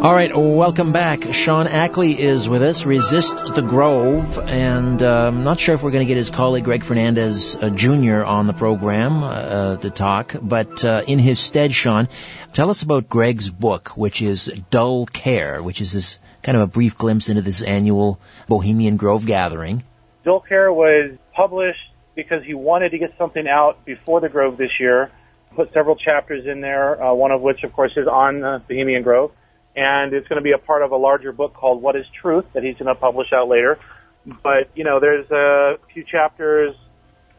[0.00, 1.32] All right, welcome back.
[1.32, 2.86] Sean Ackley is with us.
[2.86, 6.62] Resist the Grove, and uh, I'm not sure if we're going to get his colleague
[6.62, 8.22] Greg Fernandez uh, Jr.
[8.22, 12.08] on the program uh, to talk, but uh, in his stead, Sean,
[12.52, 16.68] tell us about Greg's book, which is Dull Care, which is this kind of a
[16.68, 19.82] brief glimpse into this annual Bohemian Grove gathering.
[20.24, 24.78] Dull Care was published because he wanted to get something out before the Grove this
[24.78, 25.10] year.
[25.56, 29.02] Put several chapters in there, uh, one of which, of course, is on uh, Bohemian
[29.02, 29.32] Grove
[29.76, 32.46] and it's going to be a part of a larger book called What is Truth
[32.54, 33.78] that he's going to publish out later.
[34.26, 36.74] But, you know, there's a few chapters,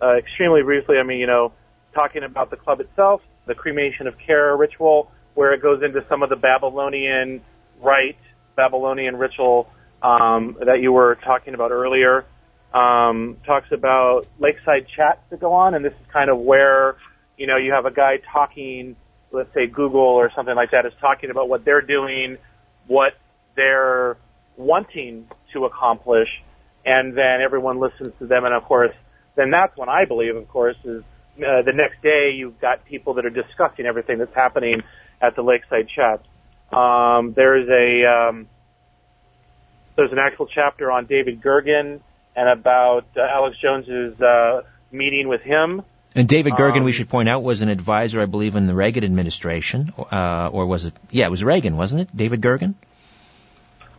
[0.02, 1.54] uh, extremely briefly, I mean, you know,
[1.94, 6.24] talking about the club itself, the cremation of care ritual, where it goes into some
[6.24, 7.42] of the Babylonian
[7.82, 8.18] rite,
[8.56, 9.68] Babylonian ritual
[10.02, 12.26] um, that you were talking about earlier.
[12.74, 16.98] Um, talks about lakeside chats that go on, and this is kind of where,
[17.38, 18.96] you know, you have a guy talking
[19.32, 22.38] let's say Google or something like that is talking about what they're doing,
[22.88, 23.14] what
[23.56, 24.18] they're
[24.58, 26.28] wanting to accomplish,
[26.86, 28.46] and then everyone listens to them.
[28.46, 28.94] And of course,
[29.36, 31.04] then that's when I believe, of course, is
[31.38, 34.82] uh, the next day you've got people that are discussing everything that's happening
[35.22, 36.26] at the Lakeside Chat.
[36.78, 38.48] Um, there's a um,
[39.96, 42.02] there's an actual chapter on David Gergen
[42.36, 44.62] and about uh, Alex Jones's uh,
[44.92, 45.82] meeting with him.
[46.16, 48.74] And David Gergen, Um, we should point out, was an advisor, I believe, in the
[48.74, 50.94] Reagan administration, uh, or was it?
[51.12, 52.16] Yeah, it was Reagan, wasn't it?
[52.16, 52.74] David Gergen.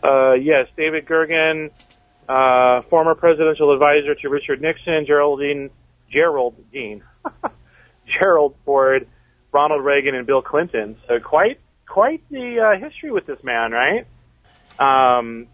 [0.02, 1.70] Uh, yes, David Gergen.
[2.28, 5.70] uh, former presidential advisor to Richard Nixon, Geraldine,
[6.10, 7.02] Geraldine,
[8.18, 9.08] Gerald Ford,
[9.52, 10.96] Ronald Reagan, and Bill Clinton.
[11.08, 14.06] So quite, quite the uh, history with this man, right?
[14.78, 15.48] Um,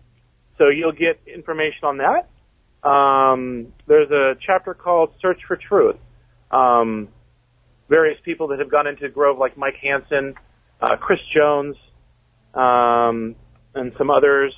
[0.59, 2.29] so you'll get information on that.
[2.87, 5.97] Um, there's a chapter called Search for Truth.
[6.51, 7.09] Um,
[7.89, 10.35] various people that have gone into Grove, like Mike Hanson,
[10.81, 11.77] uh, Chris Jones,
[12.55, 13.37] um,
[13.75, 14.55] and some others.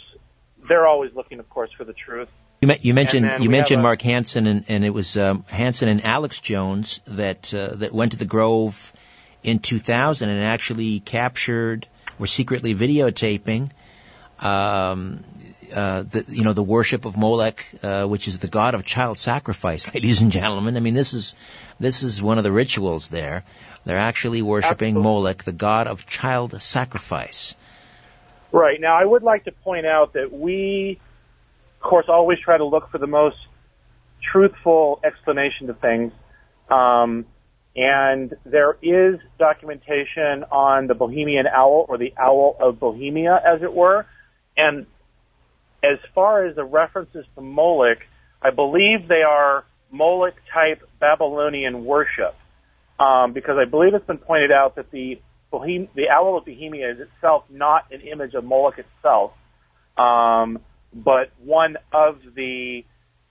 [0.68, 2.28] They're always looking, of course, for the truth.
[2.60, 5.88] You, you mentioned you mentioned have a- Mark Hanson, and, and it was um, Hanson
[5.88, 8.92] and Alex Jones that uh, that went to the Grove
[9.42, 11.86] in 2000 and actually captured,
[12.18, 13.70] were secretly videotaping,
[14.40, 15.22] um,
[15.74, 19.18] uh, the you know the worship of Molech, uh, which is the god of child
[19.18, 20.76] sacrifice, ladies and gentlemen.
[20.76, 21.34] I mean, this is
[21.78, 23.44] this is one of the rituals there.
[23.84, 25.02] They're actually worshiping Absolutely.
[25.02, 27.54] Molech, the god of child sacrifice.
[28.52, 28.80] Right.
[28.80, 30.98] Now, I would like to point out that we,
[31.80, 33.36] of course, always try to look for the most
[34.22, 36.12] truthful explanation to things.
[36.70, 37.26] Um,
[37.76, 43.72] and there is documentation on the Bohemian owl, or the owl of Bohemia, as it
[43.72, 44.06] were.
[44.56, 44.86] And
[45.90, 47.98] as far as the references to Moloch,
[48.42, 52.34] I believe they are Moloch type Babylonian worship.
[53.00, 55.20] Um, because I believe it's been pointed out that the
[55.52, 59.32] Bohem- the owl of Bohemia is itself not an image of Moloch itself,
[59.96, 60.58] um,
[60.92, 62.84] but one of the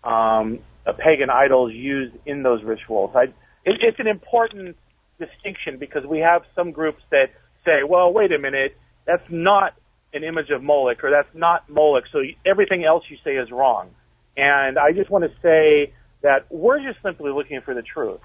[0.03, 3.11] um, uh, pagan idols used in those rituals.
[3.13, 3.23] I,
[3.65, 4.77] it, it's an important
[5.19, 7.27] distinction because we have some groups that
[7.65, 9.73] say, well, wait a minute, that's not
[10.13, 13.89] an image of Moloch or that's not Moloch, so everything else you say is wrong.
[14.35, 18.19] And I just want to say that we're just simply looking for the truth.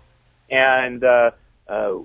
[0.51, 1.31] And uh,
[1.69, 1.99] uh,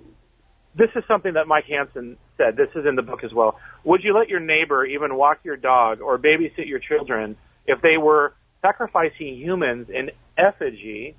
[0.78, 2.56] this is something that Mike Hanson said.
[2.56, 3.60] This is in the book as well.
[3.84, 7.36] Would you let your neighbor even walk your dog or babysit your children
[7.66, 11.16] if they were sacrificing humans in effigy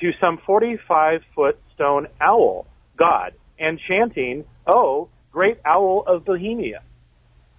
[0.00, 2.66] to some 45 foot stone owl
[2.98, 6.82] god and chanting, Oh, great owl of Bohemia?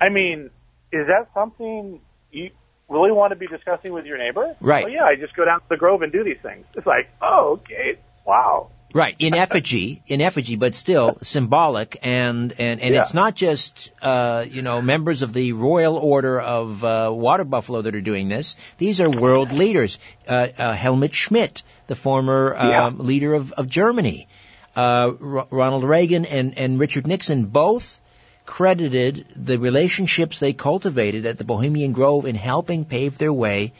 [0.02, 0.50] I mean,
[0.92, 2.52] is that something you
[2.88, 4.56] really want to be discussing with your neighbor?
[4.60, 4.86] Right.
[4.86, 6.66] Well, yeah, I just go down to the grove and do these things.
[6.76, 8.70] It's like, oh, okay, wow.
[8.92, 13.02] Right, in effigy, in effigy, but still symbolic, and and and Yeah.
[13.02, 17.84] it's not just uh, you know members of the Royal Order of uh, Water Buffalo
[17.84, 18.56] that are doing this.
[18.80, 20.00] These are world leaders.
[20.28, 22.90] Uh, uh, Helmut Schmidt, the former um, Yeah.
[22.98, 24.28] leader of of Germany,
[24.76, 28.02] uh, R- Ronald Reagan and and Richard Nixon both
[28.50, 33.74] credited the relationships they cultivated at the Bohemian Grove in helping pave their way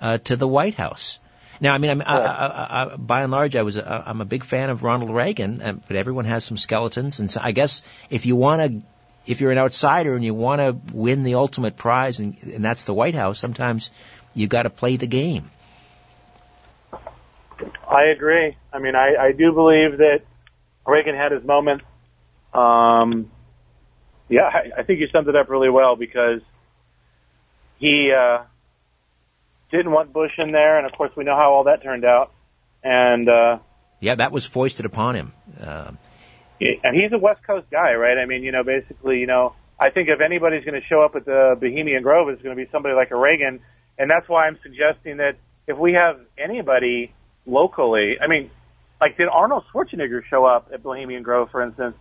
[0.00, 1.20] uh, to the White House.
[1.60, 4.24] Now, I mean, I'm, I, I, I, by and large, I was a, I'm a
[4.24, 7.82] big fan of Ronald Reagan, um, but everyone has some skeletons, and so I guess
[8.10, 11.76] if you want to, if you're an outsider and you want to win the ultimate
[11.76, 13.90] prize, and, and that's the White House, sometimes
[14.34, 15.48] you got to play the game.
[17.88, 18.56] I agree.
[18.72, 20.22] I mean, I, I do believe that
[20.84, 21.84] Reagan had his moments.
[22.52, 23.30] Um,
[24.28, 26.40] yeah, I, I think you summed it up really well because
[27.78, 28.44] he uh,
[29.70, 32.32] didn't want Bush in there, and of course we know how all that turned out.
[32.82, 33.58] And uh,
[34.00, 35.32] Yeah, that was foisted upon him.
[35.60, 35.98] Um,
[36.60, 38.16] and he's a West Coast guy, right?
[38.18, 41.14] I mean, you know, basically, you know, I think if anybody's going to show up
[41.16, 43.60] at the Bohemian Grove, it's going to be somebody like a Reagan,
[43.98, 45.36] and that's why I'm suggesting that
[45.66, 47.12] if we have anybody
[47.44, 48.50] locally, I mean,
[49.00, 51.96] like did Arnold Schwarzenegger show up at Bohemian Grove, for instance?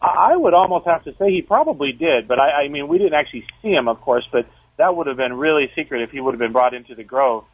[0.00, 3.14] I would almost have to say he probably did, but I, I mean, we didn't
[3.14, 6.34] actually see him, of course, but that would have been really secret if he would
[6.34, 7.44] have been brought into the Grove.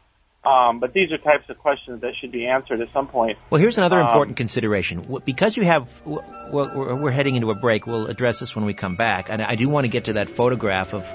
[0.45, 3.39] Um, but these are types of questions that should be answered at some point.
[3.49, 5.03] Well, here's another Um, important consideration.
[5.25, 7.87] Because you have, we're we're heading into a break.
[7.87, 9.31] We'll address this when we come back.
[9.31, 11.11] And I do want to get to that photograph of,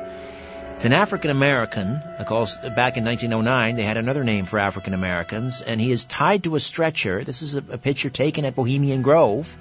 [0.74, 1.92] it's an African American.
[2.18, 6.04] Of course, back in 1909, they had another name for African Americans, and he is
[6.06, 7.22] tied to a stretcher.
[7.22, 9.56] This is a, a picture taken at Bohemian Grove.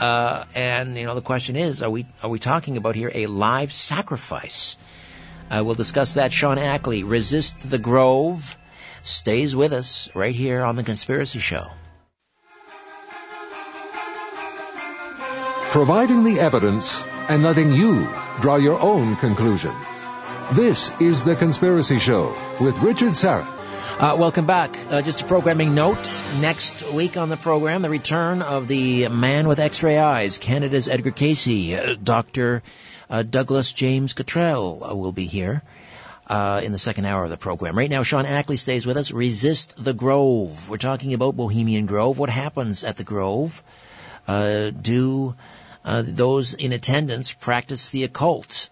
[0.00, 3.26] Uh, and you know, the question is, are we are we talking about here a
[3.26, 4.76] live sacrifice?
[5.50, 6.32] Uh, we'll discuss that.
[6.32, 8.56] Sean Ackley, resist the Grove,
[9.02, 11.68] stays with us right here on the Conspiracy Show.
[15.74, 18.06] providing the evidence and letting you
[18.40, 19.74] draw your own conclusions.
[20.52, 23.63] This is The Conspiracy Show with Richard Syrett.
[23.96, 24.76] Uh, welcome back.
[24.90, 26.24] Uh, just a programming note.
[26.40, 31.12] Next week on the program, the return of the man with X-ray eyes, Canada's Edgar
[31.12, 32.64] Cayce, uh, Dr.
[33.08, 35.62] Uh, Douglas James Cottrell uh, will be here
[36.26, 37.78] uh, in the second hour of the program.
[37.78, 39.12] Right now, Sean Ackley stays with us.
[39.12, 40.68] Resist the Grove.
[40.68, 42.18] We're talking about Bohemian Grove.
[42.18, 43.62] What happens at the Grove?
[44.26, 45.36] Do
[45.84, 48.70] those in attendance practice the occult?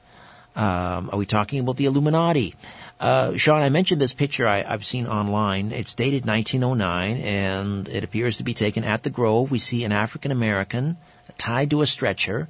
[0.57, 2.55] Um, are we talking about the Illuminati?
[3.03, 5.73] Uh, Sean, I mentioned this picture I, have seen online.
[5.73, 9.51] It's dated 1909, and it appears to be taken at the Grove.
[9.51, 10.97] We see an African American
[11.37, 12.49] tied to a stretcher.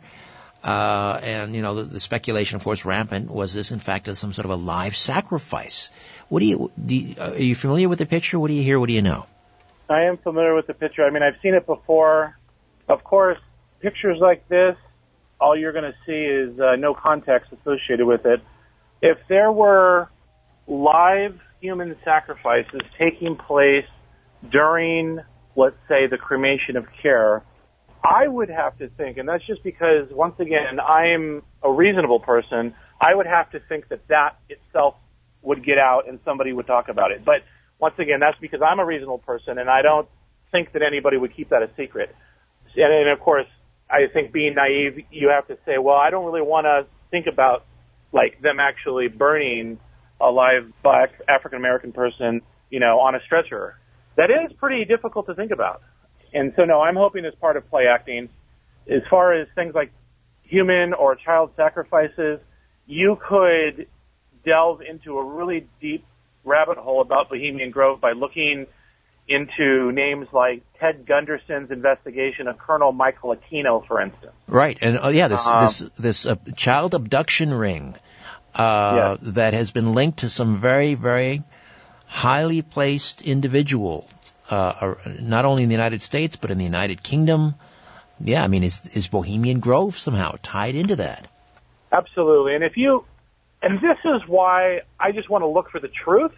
[0.63, 3.31] Uh, and you know the, the, speculation, of course, rampant.
[3.31, 5.91] Was this in fact some sort of a live sacrifice?
[6.29, 8.39] What do you, do you are you familiar with the picture?
[8.39, 8.79] What do you hear?
[8.79, 9.25] What do you know?
[9.89, 11.03] I am familiar with the picture.
[11.03, 12.37] I mean, I've seen it before.
[12.91, 13.39] Of course,
[13.81, 14.77] pictures like this,
[15.41, 18.43] all you're going to see is uh, no context associated with it.
[19.01, 20.11] If there were
[20.67, 23.87] live human sacrifices taking place
[24.51, 25.19] during,
[25.57, 27.43] let's say, the cremation of care,
[28.05, 32.75] I would have to think, and that's just because, once again, I'm a reasonable person,
[33.01, 34.95] I would have to think that that itself
[35.43, 37.25] would get out and somebody would talk about it.
[37.25, 37.43] But
[37.79, 40.09] once again, that's because I'm a reasonable person and I don't
[40.51, 42.15] think that anybody would keep that a secret.
[42.77, 43.47] And, and of course,
[43.91, 47.27] I think being naive, you have to say, well, I don't really want to think
[47.27, 47.67] about
[48.13, 49.79] like them actually burning
[50.23, 53.77] a live black African American person, you know, on a stretcher.
[54.17, 55.83] That is pretty difficult to think about.
[56.35, 58.29] And so, no, I'm hoping as part of play acting,
[58.89, 59.93] as far as things like
[60.43, 62.41] human or child sacrifices,
[62.87, 63.87] you could
[64.45, 66.05] delve into a really deep
[66.45, 68.67] rabbit hole about Bohemian Grove by looking
[69.29, 74.33] into names like Ted Gunderson's investigation of Colonel Michael Aquino, for instance.
[74.49, 77.95] Right, and uh, yeah, this um, this this uh, child abduction ring
[78.55, 79.35] uh, yes.
[79.35, 81.43] that has been linked to some very very
[82.07, 84.09] highly placed individual,
[84.51, 87.55] uh, not only in the United States but in the United Kingdom.
[88.21, 91.27] Yeah, I mean, is is Bohemian Grove somehow tied into that?
[91.91, 93.05] Absolutely, and if you,
[93.63, 96.33] and this is why I just want to look for the truth.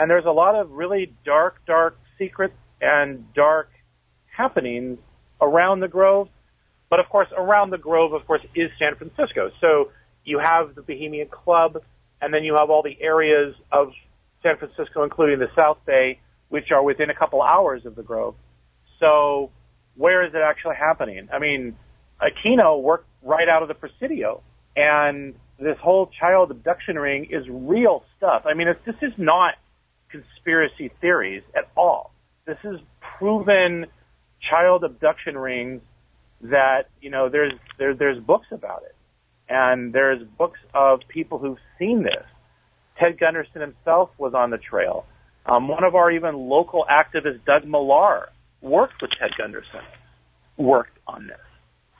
[0.00, 3.70] And there's a lot of really dark, dark secrets and dark
[4.34, 4.98] happenings
[5.42, 6.30] around the Grove.
[6.88, 9.50] But of course, around the Grove, of course, is San Francisco.
[9.60, 9.92] So
[10.24, 11.82] you have the Bohemian Club,
[12.20, 13.88] and then you have all the areas of
[14.42, 18.34] San Francisco, including the South Bay, which are within a couple hours of the Grove.
[18.98, 19.50] So
[19.96, 21.28] where is it actually happening?
[21.32, 21.76] I mean,
[22.20, 24.42] Aquino worked right out of the Presidio,
[24.76, 28.42] and this whole child abduction ring is real stuff.
[28.46, 29.54] I mean, it's, this is not
[30.10, 32.12] conspiracy theories at all.
[32.46, 32.80] This is
[33.18, 33.86] proven
[34.50, 35.82] child abduction rings
[36.42, 38.94] that, you know, there's, there, there's books about it.
[39.50, 42.24] And there's books of people who've seen this.
[42.98, 45.06] Ted Gunderson himself was on the trail.
[45.44, 48.28] Um, one of our even local activists, Doug Millar,
[48.60, 49.80] worked with Ted Gunderson,
[50.56, 51.40] worked on this.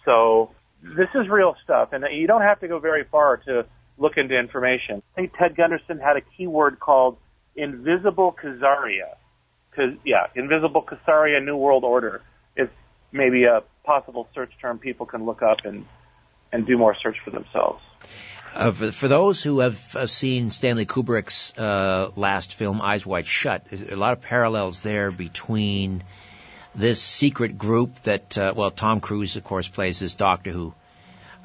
[0.05, 0.51] So
[0.83, 3.67] this is real stuff, and you don't have to go very far to
[3.99, 5.03] look into information.
[5.15, 7.17] I think Ted Gunderson had a keyword called
[7.57, 9.17] Invisible Khazaria.
[10.05, 12.23] Yeah, Invisible Khazaria New World Order
[12.57, 12.69] is
[13.13, 15.85] maybe a possible search term people can look up and,
[16.53, 17.83] and do more search for themselves.
[18.55, 23.27] Uh, for, for, those who have uh, seen Stanley Kubrick's uh, last film, Eyes Wide
[23.27, 26.03] Shut, a lot of parallels there between
[26.75, 30.75] this secret group that, uh, well, Tom Cruise, of course, plays this doctor who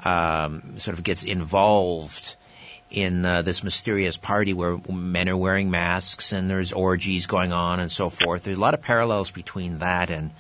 [0.04, 2.36] um, sort of gets involved
[2.90, 7.80] in uh, this mysterious party where men are wearing masks and there's orgies going on
[7.80, 8.44] and so forth.
[8.44, 10.32] There's a lot of parallels between that and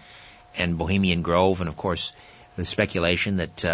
[0.57, 2.13] and Bohemian Grove, and of course
[2.55, 3.66] the speculation that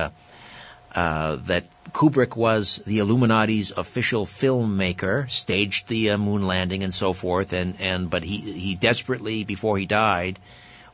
[0.96, 7.14] uh, that Kubrick was the Illuminati's official filmmaker, staged the uh, moon landing and so
[7.14, 10.40] forth, and and but he he desperately before he died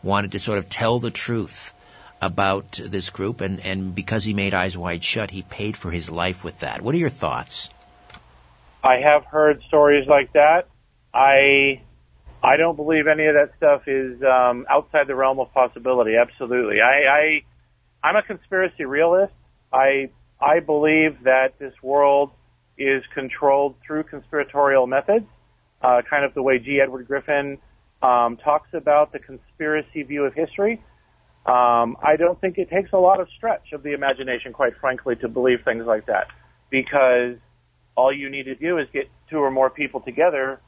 [0.04, 1.74] wanted to sort of tell the truth
[2.22, 6.10] about this group, and, and because he made Eyes Wide Shut, he paid for his
[6.10, 6.82] life with that.
[6.82, 7.70] What are your thoughts?
[8.84, 10.68] I have heard stories like that.
[11.14, 11.82] I
[12.44, 16.16] I don't believe any of that stuff is um, outside the realm of possibility.
[16.16, 17.42] Absolutely, I, I
[18.04, 19.34] I'm a conspiracy realist.
[19.72, 20.10] I
[20.40, 22.32] I believe that this world
[22.78, 25.26] is controlled through conspiratorial methods,
[25.82, 26.80] uh, kind of the way G.
[26.82, 27.58] Edward Griffin
[28.02, 30.82] um, talks about the conspiracy view of history.
[31.46, 35.16] Um, I don't think it takes a lot of stretch of the imagination, quite frankly,
[35.22, 36.28] to believe things like that,
[36.70, 37.38] because
[37.96, 40.60] all you need to do is get two or more people together,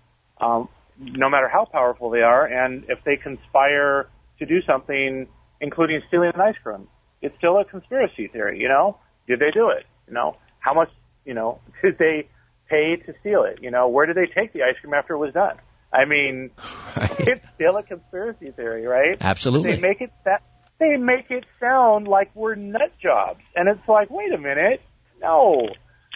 [0.42, 4.08] um, no matter how powerful they are, and if they conspire
[4.40, 5.28] to do something,
[5.62, 6.88] including stealing an ice cream,
[7.22, 8.60] it's still a conspiracy theory.
[8.60, 8.98] You know,
[9.28, 9.86] did they do it?
[10.08, 10.90] You know, how much?
[11.26, 12.28] You know, did they
[12.70, 13.60] pay to steal it?
[13.62, 15.58] You know, where did they take the ice cream after it was done?
[15.92, 16.52] I mean,
[16.96, 17.20] right.
[17.20, 19.18] it's still a conspiracy theory, right?
[19.20, 19.76] Absolutely.
[19.76, 20.44] They make it that
[20.80, 23.42] they make it sound like we're nut jobs.
[23.56, 24.82] And it's like, wait a minute.
[25.22, 25.68] No.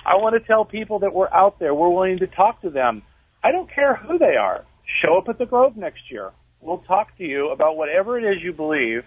[0.06, 1.74] I want to tell people that we're out there.
[1.74, 3.04] We're willing to talk to them.
[3.44, 4.64] I don't care who they are.
[5.04, 6.32] Show up at the Grove next year.
[6.62, 9.04] We'll talk to you about whatever it is you believe,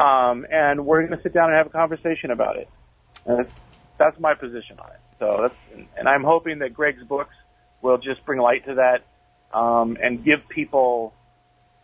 [0.00, 2.68] um, and we're going to sit down and have a conversation about it.
[3.26, 3.46] And
[3.98, 5.00] that's, my position on it.
[5.18, 7.34] So that's, and I'm hoping that Greg's books
[7.82, 9.02] will just bring light to that
[9.56, 11.12] um, and give people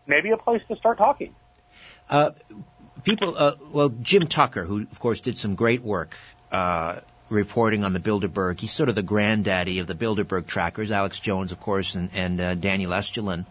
[0.06, 1.34] maybe a place to start talking.
[2.08, 2.30] Uh,
[3.04, 6.16] people, uh, well, Jim Tucker, who of course did some great work
[6.50, 10.90] uh, reporting on the Bilderberg, he's sort of the granddaddy of the Bilderberg trackers.
[10.90, 13.44] Alex Jones, of course, and, and uh, Daniel Estulin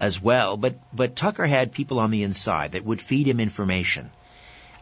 [0.00, 0.56] as well.
[0.56, 4.10] But but Tucker had people on the inside that would feed him information.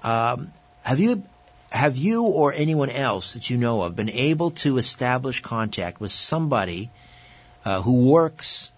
[0.03, 0.53] Um,
[0.83, 1.25] have you
[1.71, 6.11] have you or anyone else that you know of been able to establish contact with
[6.11, 6.91] somebody
[7.65, 8.71] uh, who works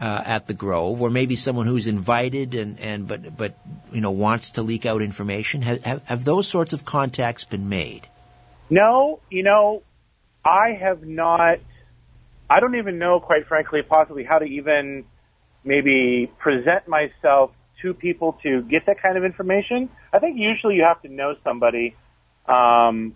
[0.00, 3.56] uh, at the Grove, or maybe someone who's invited and, and but but
[3.92, 5.62] you know wants to leak out information?
[5.62, 8.06] Have, have, have those sorts of contacts been made?
[8.68, 9.82] No, you know,
[10.44, 11.58] I have not.
[12.48, 15.04] I don't even know, quite frankly, possibly how to even
[15.66, 17.50] maybe present myself
[17.82, 19.90] to people to get that kind of information.
[20.12, 21.94] I think usually you have to know somebody.
[22.48, 23.14] Um,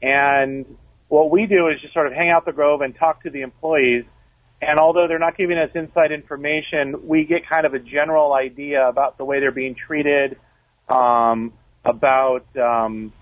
[0.00, 0.64] and
[1.08, 3.42] what we do is just sort of hang out the Grove and talk to the
[3.42, 4.04] employees.
[4.60, 8.88] And although they're not giving us inside information, we get kind of a general idea
[8.88, 10.36] about the way they're being treated,
[10.88, 11.52] um,
[11.84, 13.12] about um,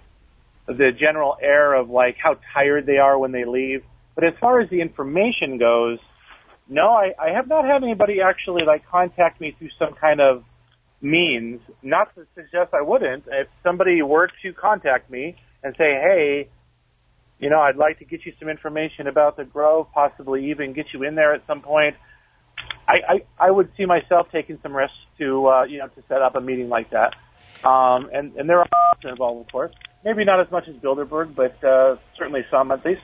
[0.67, 3.83] the general air of like how tired they are when they leave.
[4.15, 5.99] But as far as the information goes,
[6.69, 10.45] no, I, I have not had anybody actually like contact me through some kind of
[11.01, 11.61] means.
[11.83, 13.25] Not to suggest I wouldn't.
[13.27, 16.49] If somebody were to contact me and say, hey,
[17.39, 20.87] you know, I'd like to get you some information about the Grove, possibly even get
[20.93, 21.97] you in there at some point.
[22.89, 22.95] I,
[23.39, 26.35] I, I would see myself taking some risks to, uh, you know, to set up
[26.35, 27.15] a meeting like that.
[27.67, 28.67] Um, and, and there are
[29.05, 29.73] involved, of course.
[30.05, 33.03] Maybe not as much as Bilderberg, but uh, certainly some at least.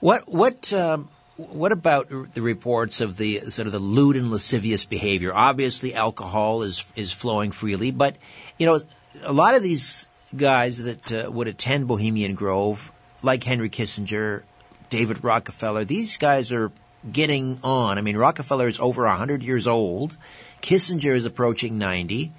[0.00, 1.08] What what um,
[1.48, 5.32] what about the reports of the sort of the lewd and lascivious behavior?
[5.34, 8.16] Obviously, alcohol is is flowing freely, but
[8.58, 8.80] you know,
[9.24, 14.42] a lot of these guys that uh, would attend Bohemian Grove, like Henry Kissinger,
[14.90, 16.70] David Rockefeller, these guys are
[17.10, 17.98] getting on.
[17.98, 20.16] I mean, Rockefeller is over hundred years old.
[20.60, 22.32] Kissinger is approaching ninety,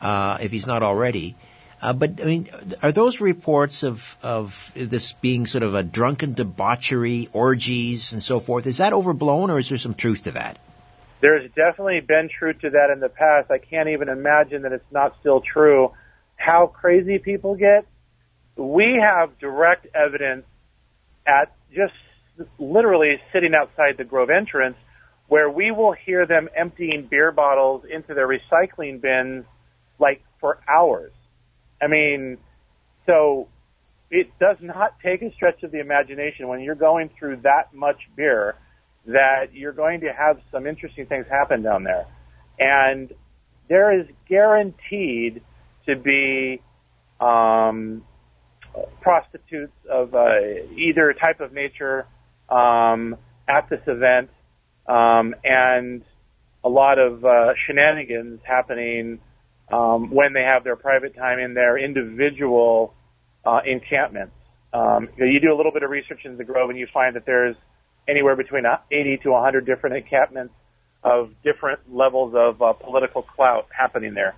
[0.00, 1.36] uh, if he's not already.
[1.86, 2.48] Uh, but I mean,
[2.82, 8.40] are those reports of of this being sort of a drunken debauchery, orgies, and so
[8.40, 8.66] forth?
[8.66, 10.58] Is that overblown, or is there some truth to that?
[11.20, 13.52] There's definitely been truth to that in the past.
[13.52, 15.92] I can't even imagine that it's not still true.
[16.34, 17.86] How crazy people get.
[18.56, 20.44] We have direct evidence
[21.24, 21.94] at just
[22.58, 24.76] literally sitting outside the Grove entrance
[25.28, 29.44] where we will hear them emptying beer bottles into their recycling bins
[30.00, 31.12] like for hours.
[31.80, 32.38] I mean,
[33.06, 33.48] so
[34.10, 37.98] it does not take a stretch of the imagination when you're going through that much
[38.16, 38.56] beer
[39.06, 42.06] that you're going to have some interesting things happen down there.
[42.58, 43.12] And
[43.68, 45.42] there is guaranteed
[45.86, 46.60] to be
[47.20, 48.04] um,
[49.00, 50.40] prostitutes of uh,
[50.76, 52.06] either type of nature
[52.48, 53.16] um,
[53.48, 54.30] at this event,
[54.88, 56.02] um, and
[56.64, 59.20] a lot of uh, shenanigans happening
[59.70, 62.94] um, when they have their private time in their individual
[63.44, 64.34] uh, encampments.
[64.72, 67.24] Um, you, do a little bit of research in the Grove and you find that
[67.24, 67.56] there's
[68.08, 70.54] anywhere between 80 to 100 different encampments
[71.02, 74.34] of different levels of uh, political clout happening there.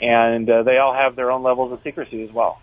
[0.00, 2.60] And uh, they all have their own levels of secrecy as well.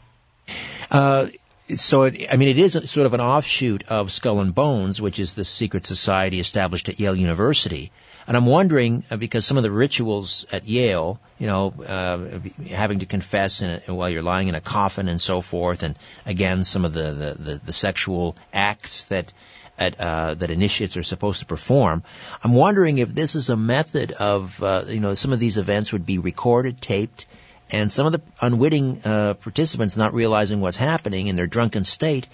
[0.90, 1.28] Uh,
[1.76, 5.20] so it, I mean, it is sort of an offshoot of Skull and Bones, which
[5.20, 7.92] is the secret society established at Yale University.
[8.30, 13.00] And I'm wondering uh, because some of the rituals at Yale, you know, uh, having
[13.00, 16.64] to confess in a, while you're lying in a coffin and so forth, and again
[16.64, 19.34] some of the the, the, the sexual acts that
[19.80, 22.04] at, uh, that initiates are supposed to perform.
[22.44, 25.92] I'm wondering if this is a method of, uh, you know, some of these events
[25.92, 27.26] would be recorded, taped,
[27.72, 32.28] and some of the unwitting uh, participants not realizing what's happening in their drunken state.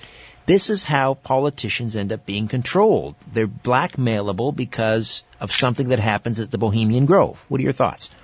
[0.46, 3.16] This is how politicians end up being controlled.
[3.32, 7.44] They're blackmailable because of something that happens at the Bohemian Grove.
[7.50, 8.16] What are your thoughts?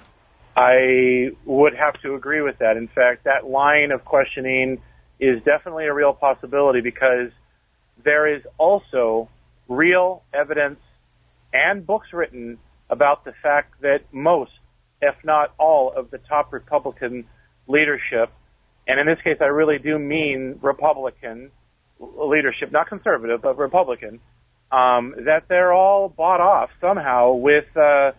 [0.56, 2.78] I would have to agree with that.
[2.78, 4.82] In fact, that line of questioning
[5.20, 7.32] is definitely a real possibility because
[8.04, 9.30] there is also
[9.68, 10.80] real evidence
[11.54, 12.60] and books written
[12.90, 14.52] about the fact that most
[15.02, 17.26] if not all, of the top Republican
[17.68, 18.30] leadership,
[18.88, 21.52] and in this case, I really do mean Republican
[22.02, 24.20] leadership, not conservative, but Republican,
[24.72, 28.12] um, that they're all bought off somehow with uh,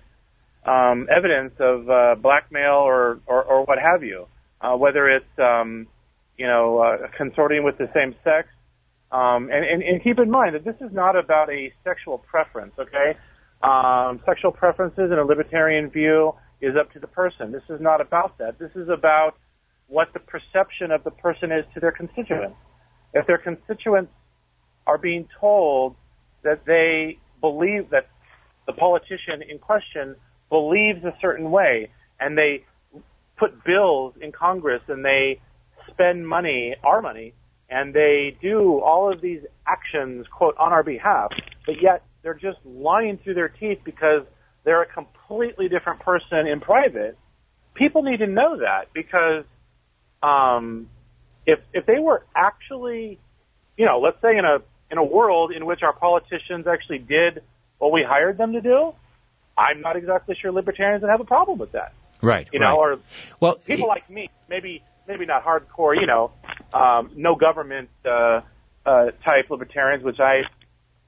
[0.68, 4.26] um, evidence of uh, blackmail or, or, or what have you,
[4.60, 5.86] uh, whether it's um,
[6.36, 8.48] you know uh, consorting with the same sex.
[9.10, 12.72] Um, and, and, and keep in mind that this is not about a sexual preference,
[12.78, 13.18] okay?
[13.62, 17.52] Um, sexual preferences in a libertarian view is up to the person.
[17.52, 18.58] This is not about that.
[18.58, 19.32] This is about
[19.88, 22.56] what the perception of the person is to their constituents.
[23.14, 24.12] If their constituents
[24.86, 25.96] are being told
[26.42, 28.08] that they believe that
[28.66, 30.16] the politician in question
[30.48, 31.90] believes a certain way
[32.20, 32.64] and they
[33.38, 35.40] put bills in Congress and they
[35.90, 37.34] spend money, our money,
[37.68, 41.30] and they do all of these actions, quote, on our behalf,
[41.66, 44.22] but yet they're just lying through their teeth because
[44.64, 47.18] they're a completely different person in private.
[47.74, 49.44] People need to know that because
[50.22, 50.88] um,
[51.46, 53.18] if if they were actually,
[53.76, 54.58] you know, let's say in a
[54.90, 57.42] in a world in which our politicians actually did
[57.78, 58.92] what we hired them to do,
[59.56, 61.94] I'm not exactly sure libertarians would have a problem with that.
[62.20, 62.48] Right.
[62.52, 62.96] You know, right.
[62.96, 62.98] or
[63.40, 66.30] well, people like me, maybe maybe not hardcore, you know,
[66.72, 68.42] um, no government uh,
[68.86, 70.42] uh, type libertarians, which I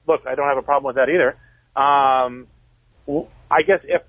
[0.07, 1.37] look, I don't have a problem with that either.
[1.81, 2.47] Um,
[3.49, 4.01] I guess if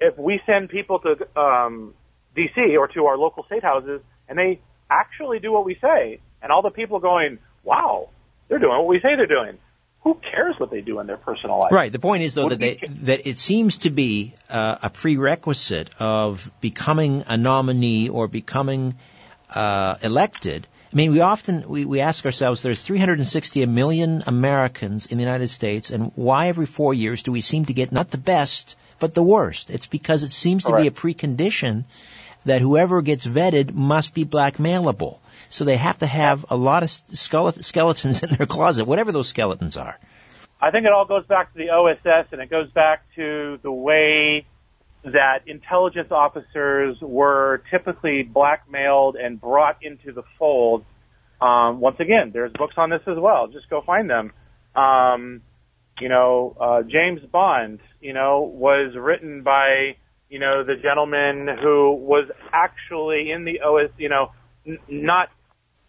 [0.00, 1.94] if we send people to um,
[2.34, 2.76] D.C.
[2.76, 4.60] or to our local state houses and they
[4.90, 8.08] actually do what we say, and all the people going, "Wow,
[8.48, 9.58] they're doing what we say they're doing,"
[10.02, 11.72] who cares what they do in their personal life?
[11.72, 11.92] Right.
[11.92, 16.50] The point is, though, that they, that it seems to be uh, a prerequisite of
[16.60, 18.96] becoming a nominee or becoming
[19.50, 20.66] uh, elected.
[20.92, 25.48] I mean, we often we, we ask ourselves, there's 360 million Americans in the United
[25.48, 29.14] States, and why every four years do we seem to get not the best but
[29.14, 29.70] the worst?
[29.70, 31.84] It's because it seems to be a precondition
[32.44, 35.18] that whoever gets vetted must be blackmailable.
[35.50, 39.76] So they have to have a lot of skeletons in their closet, whatever those skeletons
[39.76, 39.98] are.
[40.60, 43.72] I think it all goes back to the OSS and it goes back to the
[43.72, 44.46] way
[45.04, 50.84] that intelligence officers were typically blackmailed and brought into the fold.
[51.40, 53.48] Um, once again, there's books on this as well.
[53.48, 54.32] Just go find them.
[54.76, 55.42] Um,
[56.00, 59.96] you know, uh, James Bond, you know, was written by,
[60.32, 64.30] you know, the gentleman who was actually in the OS, you know,
[64.66, 65.28] n- not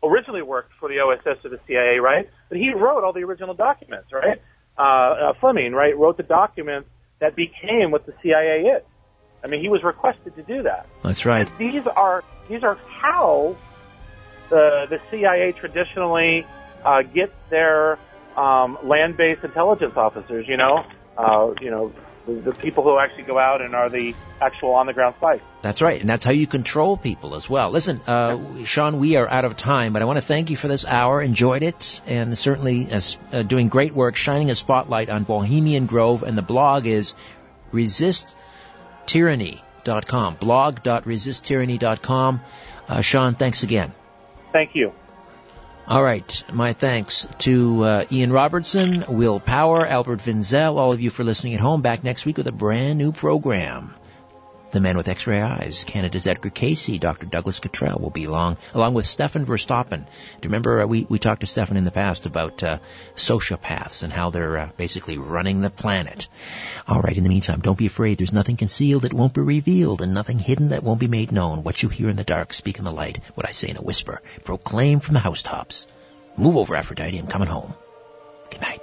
[0.03, 2.29] originally worked for the OSS or the CIA, right?
[2.49, 4.41] But he wrote all the original documents, right?
[4.77, 6.89] Uh, uh, Fleming, right, wrote the documents
[7.19, 8.83] that became what the CIA is.
[9.41, 10.87] I mean, he was requested to do that.
[11.03, 11.49] That's right.
[11.57, 13.55] These are these are how
[14.49, 16.45] the the CIA traditionally
[16.83, 17.97] uh, gets their
[18.35, 20.47] um, land-based intelligence officers.
[20.49, 20.85] You know,
[21.17, 21.93] uh, you know,
[22.25, 25.41] the, the people who actually go out and are the actual on-the-ground spies.
[25.61, 27.69] That's right, and that's how you control people as well.
[27.69, 30.67] Listen, uh, Sean, we are out of time, but I want to thank you for
[30.67, 31.21] this hour.
[31.21, 36.23] Enjoyed it, and certainly as, uh, doing great work, shining a spotlight on Bohemian Grove.
[36.23, 37.13] And the blog is
[37.71, 40.35] resisttyranny.com.
[40.35, 42.41] Blog.resisttyranny.com.
[42.87, 43.93] Uh, Sean, thanks again.
[44.51, 44.93] Thank you.
[45.85, 46.43] All right.
[46.51, 51.55] My thanks to uh, Ian Robertson, Will Power, Albert Vinzel, all of you for listening
[51.55, 51.81] at home.
[51.81, 53.93] Back next week with a brand new program.
[54.73, 57.27] The Man with X-Ray Eyes, Canada's Edgar Cayce, Dr.
[57.27, 59.99] Douglas Cottrell will be along, along with Stefan Verstappen.
[59.99, 60.05] Do
[60.41, 62.79] you remember uh, we, we talked to Stefan in the past about uh,
[63.15, 66.27] sociopaths and how they're uh, basically running the planet.
[66.87, 68.17] All right, in the meantime, don't be afraid.
[68.17, 71.61] There's nothing concealed that won't be revealed and nothing hidden that won't be made known.
[71.61, 73.19] What you hear in the dark, speak in the light.
[73.35, 75.85] What I say in a whisper, proclaim from the housetops.
[76.35, 77.19] Move over, Aphrodite.
[77.19, 77.75] I'm coming home.
[78.49, 78.81] Good night.